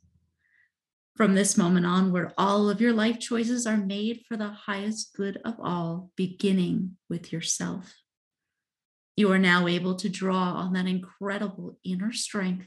From 1.17 1.35
this 1.35 1.57
moment 1.57 1.87
onward, 1.87 2.33
all 2.37 2.69
of 2.69 2.81
your 2.81 2.93
life 2.93 3.21
choices 3.21 3.69
are 3.69 3.77
made 3.77 4.23
for 4.27 4.37
the 4.37 4.49
highest 4.49 5.15
good 5.15 5.41
of 5.45 5.55
all, 5.61 6.11
beginning 6.17 6.97
with 7.09 7.33
yourself. 7.33 7.95
You 9.17 9.31
are 9.31 9.39
now 9.39 9.69
able 9.69 9.95
to 9.95 10.09
draw 10.09 10.55
on 10.55 10.73
that 10.73 10.87
incredible 10.87 11.79
inner 11.85 12.13
strength 12.13 12.67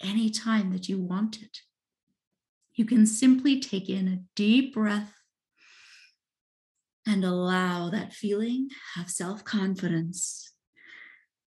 anytime 0.00 0.72
that 0.72 0.88
you 0.88 0.98
want 0.98 1.42
it. 1.42 1.58
You 2.74 2.86
can 2.86 3.04
simply 3.04 3.60
take 3.60 3.90
in 3.90 4.08
a 4.08 4.22
deep 4.34 4.72
breath 4.72 5.12
and 7.06 7.22
allow 7.22 7.90
that 7.90 8.14
feeling 8.14 8.68
of 8.98 9.10
self 9.10 9.44
confidence 9.44 10.52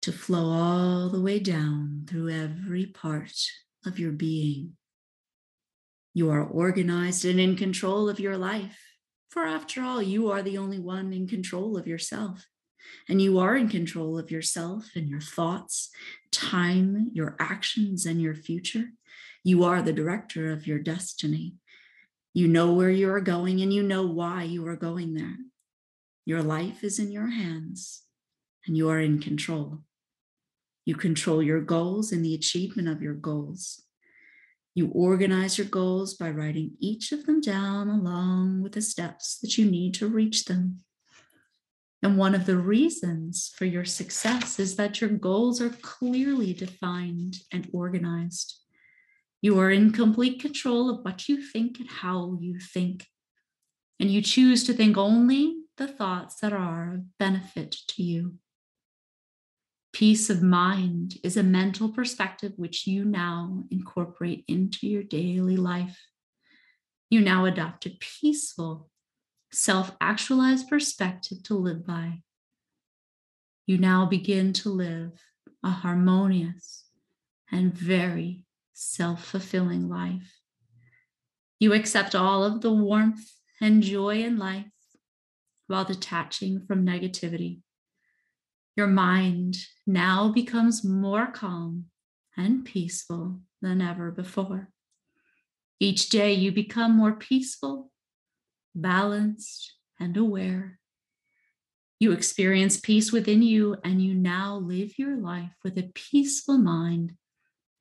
to 0.02 0.12
flow 0.12 0.50
all 0.50 1.10
the 1.10 1.22
way 1.22 1.38
down 1.38 2.06
through 2.10 2.30
every 2.32 2.88
part 2.88 3.36
of 3.86 4.00
your 4.00 4.12
being. 4.12 4.76
You 6.14 6.30
are 6.30 6.44
organized 6.44 7.26
and 7.26 7.40
in 7.40 7.56
control 7.56 8.10
of 8.10 8.20
your 8.20 8.38
life, 8.38 8.80
for 9.30 9.46
after 9.46 9.82
all, 9.82 10.02
you 10.02 10.30
are 10.30 10.44
the 10.44 10.58
only 10.60 10.80
one 10.80 11.12
in 11.12 11.28
control 11.28 11.76
of 11.78 11.88
yourself. 11.88 12.46
And 13.10 13.22
you 13.22 13.40
are 13.40 13.56
in 13.56 13.70
control 13.70 14.20
of 14.20 14.30
yourself 14.30 14.92
and 14.96 15.10
your 15.10 15.22
thoughts, 15.22 15.90
time, 16.32 17.10
your 17.14 17.36
actions, 17.40 18.06
and 18.06 18.22
your 18.22 18.36
future. 18.36 18.92
You 19.44 19.64
are 19.64 19.82
the 19.82 19.94
director 19.94 20.52
of 20.52 20.68
your 20.68 20.80
destiny. 20.80 21.56
You 22.34 22.48
know 22.48 22.74
where 22.74 22.90
you 22.90 23.12
are 23.12 23.22
going 23.22 23.62
and 23.62 23.74
you 23.74 23.84
know 23.84 24.06
why 24.06 24.44
you 24.44 24.66
are 24.68 24.76
going 24.76 25.14
there. 25.14 25.38
Your 26.26 26.42
life 26.42 26.84
is 26.84 27.00
in 27.00 27.12
your 27.12 27.28
hands 27.28 28.04
and 28.66 28.78
you 28.78 28.90
are 28.90 29.00
in 29.00 29.20
control. 29.20 29.80
You 30.86 30.96
control 30.96 31.42
your 31.42 31.62
goals 31.62 32.12
and 32.12 32.24
the 32.24 32.36
achievement 32.36 32.88
of 32.88 33.02
your 33.02 33.14
goals. 33.14 33.83
You 34.76 34.88
organize 34.88 35.58
your 35.58 35.68
goals 35.68 36.16
by 36.16 36.32
writing 36.32 36.72
each 36.80 37.12
of 37.12 37.26
them 37.26 37.42
down 37.42 37.90
along 37.90 38.64
with 38.64 38.72
the 38.72 38.82
steps 38.82 39.38
that 39.40 39.58
you 39.58 39.70
need 39.70 39.94
to 39.96 40.08
reach 40.08 40.46
them. 40.46 40.80
And 42.02 42.18
one 42.18 42.36
of 42.36 42.46
the 42.46 42.58
reasons 42.58 43.54
for 43.56 43.66
your 43.66 43.86
success 43.86 44.60
is 44.60 44.76
that 44.76 45.00
your 45.00 45.12
goals 45.12 45.62
are 45.62 45.70
clearly 45.70 46.54
defined 46.54 47.38
and 47.52 47.70
organized. 47.72 48.60
You 49.42 49.60
are 49.60 49.70
in 49.70 49.92
complete 49.92 50.42
control 50.42 50.90
of 50.90 51.06
what 51.06 51.30
you 51.30 51.42
think 51.42 51.80
and 51.80 51.90
how 51.90 52.38
you 52.42 52.60
think. 52.60 53.06
And 54.00 54.10
you 54.10 54.22
choose 54.22 54.64
to 54.66 54.74
think 54.74 54.98
only 54.98 55.56
the 55.78 55.88
thoughts 55.88 56.36
that 56.42 56.52
are 56.52 56.94
of 56.96 57.18
benefit 57.20 57.76
to 57.90 58.04
you. 58.04 58.36
Peace 59.94 60.32
of 60.32 60.42
mind 60.42 61.18
is 61.24 61.38
a 61.38 61.44
mental 61.44 61.88
perspective 61.88 62.54
which 62.56 62.88
you 62.88 63.06
now 63.06 63.64
incorporate 63.70 64.44
into 64.48 64.88
your 64.88 65.04
daily 65.04 65.56
life. 65.56 66.00
You 67.12 67.22
now 67.22 67.46
adopt 67.46 67.86
a 67.86 67.96
peaceful 68.00 68.90
self 69.52 69.96
actualized 70.02 70.68
perspective 70.68 71.44
to 71.44 71.54
live 71.54 71.86
by. 71.86 72.24
You 73.68 73.78
now 73.78 74.08
begin 74.08 74.52
to 74.54 74.70
live 74.70 75.12
a 75.64 75.70
harmonious 75.70 76.86
and 77.52 77.72
very 77.72 78.46
self 78.74 79.24
fulfilling 79.24 79.90
life. 79.90 80.40
You 81.60 81.72
accept 81.74 82.16
all 82.16 82.44
of 82.44 82.62
the 82.62 82.74
warmth 82.74 83.32
and 83.62 83.84
joy 83.84 84.24
in 84.24 84.40
life 84.40 84.66
while 85.68 85.86
detaching 85.86 86.66
from 86.66 86.84
negativity. 86.84 87.62
Your 88.76 88.88
mind 88.88 89.58
now 89.86 90.32
becomes 90.32 90.84
more 90.84 91.28
calm 91.28 91.86
and 92.36 92.66
peaceful 92.66 93.42
than 93.62 93.82
ever 93.82 94.12
before. 94.12 94.70
Each 95.80 96.10
day 96.10 96.34
you 96.34 96.52
become 96.52 96.96
more 96.96 97.14
peaceful 97.14 97.92
balanced, 98.76 99.74
and 100.00 100.18
aware. 100.18 100.80
You 102.00 102.12
experience 102.12 102.80
peace 102.80 103.12
within 103.12 103.42
you, 103.42 103.78
and 103.84 104.02
you 104.02 104.14
now 104.14 104.58
live 104.58 104.98
your 104.98 105.16
life 105.16 105.54
with 105.64 105.78
a 105.78 105.92
peaceful 105.94 106.58
mind 106.58 107.14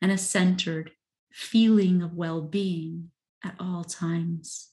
and 0.01 0.13
a 0.13 0.19
centered 0.19 0.93
feeling 1.33 2.03
of 2.03 2.15
well 2.15 2.43
being 2.43 3.11
at 3.43 3.57
all 3.59 3.85
times. 3.85 4.69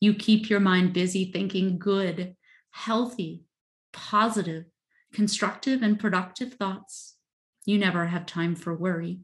You 0.00 0.14
keep 0.14 0.50
your 0.50 0.60
mind 0.60 0.92
busy 0.92 1.30
thinking 1.30 1.78
good, 1.78 2.34
healthy, 2.70 3.44
positive, 3.92 4.64
constructive, 5.12 5.82
and 5.82 5.98
productive 5.98 6.54
thoughts. 6.54 7.16
You 7.64 7.78
never 7.78 8.06
have 8.06 8.26
time 8.26 8.54
for 8.54 8.74
worry. 8.74 9.20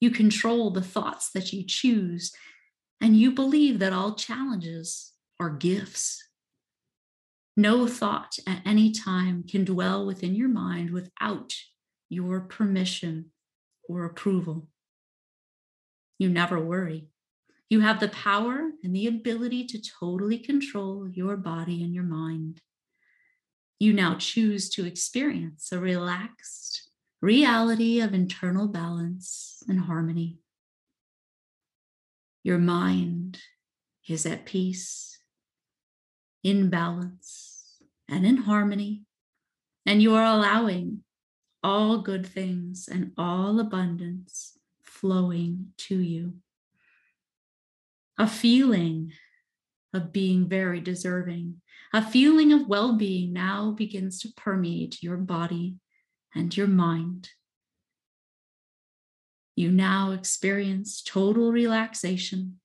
You 0.00 0.10
control 0.10 0.70
the 0.70 0.82
thoughts 0.82 1.30
that 1.32 1.52
you 1.52 1.64
choose 1.64 2.32
and 3.00 3.16
you 3.16 3.32
believe 3.32 3.80
that 3.80 3.92
all 3.92 4.14
challenges 4.14 5.12
are 5.40 5.50
gifts. 5.50 6.22
No 7.56 7.86
thought 7.86 8.38
at 8.46 8.62
any 8.64 8.92
time 8.92 9.44
can 9.48 9.64
dwell 9.64 10.06
within 10.06 10.34
your 10.34 10.48
mind 10.48 10.90
without 10.90 11.54
your 12.08 12.40
permission 12.40 13.32
or 13.88 14.04
approval. 14.04 14.68
You 16.18 16.28
never 16.28 16.58
worry. 16.58 17.08
You 17.68 17.80
have 17.80 18.00
the 18.00 18.08
power 18.08 18.70
and 18.84 18.94
the 18.94 19.06
ability 19.06 19.66
to 19.66 19.80
totally 19.80 20.38
control 20.38 21.08
your 21.08 21.36
body 21.36 21.82
and 21.82 21.94
your 21.94 22.04
mind. 22.04 22.60
You 23.82 23.92
now 23.92 24.14
choose 24.14 24.68
to 24.70 24.86
experience 24.86 25.72
a 25.72 25.80
relaxed 25.80 26.88
reality 27.20 27.98
of 27.98 28.14
internal 28.14 28.68
balance 28.68 29.60
and 29.68 29.80
harmony. 29.80 30.38
Your 32.44 32.58
mind 32.58 33.40
is 34.08 34.24
at 34.24 34.46
peace, 34.46 35.18
in 36.44 36.70
balance, 36.70 37.82
and 38.08 38.24
in 38.24 38.36
harmony, 38.36 39.02
and 39.84 40.00
you 40.00 40.14
are 40.14 40.26
allowing 40.26 41.02
all 41.64 42.02
good 42.02 42.24
things 42.24 42.88
and 42.88 43.10
all 43.18 43.58
abundance 43.58 44.56
flowing 44.84 45.72
to 45.78 45.98
you. 45.98 46.34
A 48.16 48.28
feeling 48.28 49.12
of 49.92 50.12
being 50.12 50.48
very 50.48 50.80
deserving, 50.80 51.60
a 51.92 52.04
feeling 52.04 52.52
of 52.52 52.68
well 52.68 52.96
being 52.96 53.32
now 53.32 53.72
begins 53.72 54.20
to 54.20 54.32
permeate 54.36 55.02
your 55.02 55.16
body 55.16 55.76
and 56.34 56.56
your 56.56 56.66
mind. 56.66 57.30
You 59.54 59.70
now 59.70 60.12
experience 60.12 61.02
total 61.02 61.52
relaxation. 61.52 62.58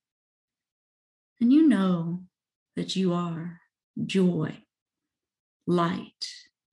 And 1.39 1.51
you 1.51 1.67
know 1.67 2.23
that 2.75 2.95
you 2.95 3.13
are 3.13 3.59
joy, 4.05 4.57
light, 5.65 6.27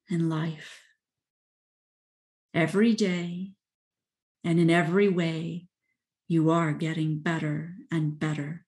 and 0.08 0.30
life. 0.30 0.80
Every 2.54 2.94
day 2.94 3.52
and 4.44 4.60
in 4.60 4.70
every 4.70 5.08
way, 5.08 5.66
you 6.28 6.50
are 6.50 6.72
getting 6.72 7.18
better 7.18 7.74
and 7.90 8.18
better. 8.18 8.63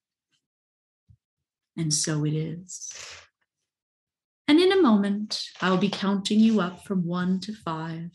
And 1.77 1.93
so 1.93 2.25
it 2.25 2.35
is. 2.35 2.93
And 4.49 4.61
in 4.61 4.73
a 4.73 4.81
moment, 4.81 5.43
I'll 5.61 5.77
be 5.77 5.89
counting 5.89 6.41
you 6.41 6.61
up 6.61 6.85
from 6.85 7.05
one 7.05 7.41
to 7.41 7.53
five. 7.53 8.11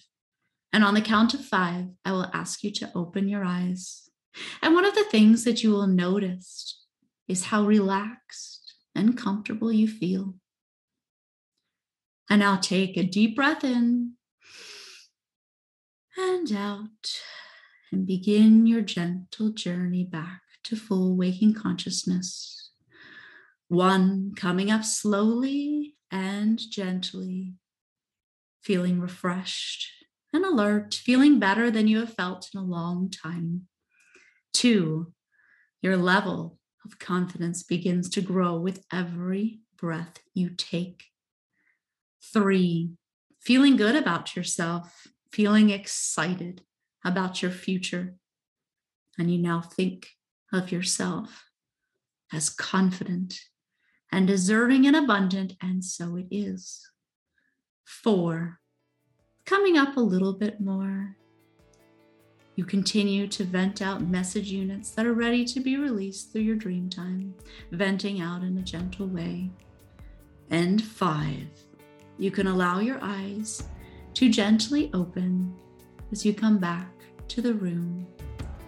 And 0.73 0.83
on 0.83 0.93
the 0.93 1.01
count 1.01 1.33
of 1.33 1.43
five, 1.43 1.87
I 2.05 2.11
will 2.13 2.31
ask 2.33 2.63
you 2.63 2.71
to 2.71 2.91
open 2.95 3.27
your 3.27 3.43
eyes. 3.43 4.09
And 4.61 4.73
one 4.73 4.85
of 4.85 4.95
the 4.95 5.03
things 5.03 5.43
that 5.43 5.63
you 5.63 5.71
will 5.71 5.87
notice 5.87 6.85
is 7.27 7.45
how 7.45 7.65
relaxed 7.65 8.75
and 8.95 9.17
comfortable 9.17 9.71
you 9.71 9.87
feel. 9.87 10.35
And 12.29 12.39
now 12.39 12.55
take 12.55 12.95
a 12.95 13.03
deep 13.03 13.35
breath 13.35 13.65
in 13.65 14.13
and 16.17 16.51
out 16.53 17.21
and 17.91 18.07
begin 18.07 18.65
your 18.65 18.81
gentle 18.81 19.49
journey 19.49 20.05
back 20.05 20.41
to 20.63 20.77
full 20.77 21.17
waking 21.17 21.53
consciousness. 21.53 22.60
One 23.71 24.33
coming 24.35 24.69
up 24.69 24.83
slowly 24.83 25.95
and 26.11 26.59
gently, 26.59 27.53
feeling 28.61 28.99
refreshed 28.99 29.87
and 30.33 30.43
alert, 30.43 30.93
feeling 30.93 31.39
better 31.39 31.71
than 31.71 31.87
you 31.87 32.01
have 32.01 32.13
felt 32.13 32.49
in 32.53 32.59
a 32.59 32.65
long 32.65 33.09
time. 33.09 33.67
Two, 34.53 35.13
your 35.81 35.95
level 35.95 36.59
of 36.83 36.99
confidence 36.99 37.63
begins 37.63 38.09
to 38.09 38.21
grow 38.21 38.59
with 38.59 38.83
every 38.91 39.61
breath 39.77 40.19
you 40.33 40.49
take. 40.49 41.05
Three, 42.33 42.91
feeling 43.39 43.77
good 43.77 43.95
about 43.95 44.35
yourself, 44.35 45.07
feeling 45.31 45.69
excited 45.69 46.61
about 47.05 47.41
your 47.41 47.51
future. 47.51 48.15
And 49.17 49.31
you 49.31 49.37
now 49.37 49.61
think 49.61 50.09
of 50.51 50.73
yourself 50.73 51.45
as 52.33 52.49
confident 52.49 53.39
and 54.11 54.27
deserving 54.27 54.85
and 54.85 54.95
abundant, 54.95 55.53
and 55.61 55.83
so 55.83 56.15
it 56.15 56.27
is. 56.29 56.89
Four, 57.85 58.59
coming 59.45 59.77
up 59.77 59.97
a 59.97 60.01
little 60.01 60.33
bit 60.33 60.59
more. 60.59 61.17
You 62.55 62.65
continue 62.65 63.27
to 63.27 63.43
vent 63.43 63.81
out 63.81 64.01
message 64.01 64.51
units 64.51 64.91
that 64.91 65.05
are 65.05 65.13
ready 65.13 65.45
to 65.45 65.59
be 65.59 65.77
released 65.77 66.31
through 66.31 66.41
your 66.41 66.57
dream 66.57 66.89
time, 66.89 67.33
venting 67.71 68.19
out 68.21 68.43
in 68.43 68.57
a 68.57 68.61
gentle 68.61 69.07
way. 69.07 69.49
And 70.49 70.81
five, 70.81 71.47
you 72.17 72.29
can 72.29 72.47
allow 72.47 72.79
your 72.79 72.99
eyes 73.01 73.63
to 74.15 74.29
gently 74.29 74.91
open 74.93 75.55
as 76.11 76.25
you 76.25 76.33
come 76.33 76.57
back 76.57 76.91
to 77.29 77.41
the 77.41 77.53
room 77.53 78.05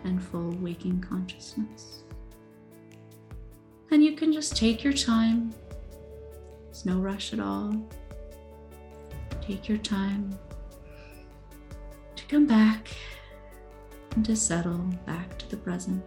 and 0.06 0.24
full 0.24 0.52
waking 0.62 1.02
consciousness. 1.02 2.03
And 3.94 4.04
you 4.04 4.14
can 4.14 4.34
just 4.34 4.58
take 4.58 4.84
your 4.84 4.92
time. 4.92 5.54
There's 6.66 6.84
no 6.84 6.98
rush 6.98 7.32
at 7.32 7.40
all. 7.40 7.80
Take 9.40 9.70
your 9.70 9.78
time 9.78 10.36
to 12.16 12.26
come 12.26 12.48
back 12.48 12.88
and 14.16 14.26
to 14.26 14.36
settle 14.36 14.80
back 15.06 15.38
to 15.38 15.48
the 15.48 15.58
present. 15.58 16.04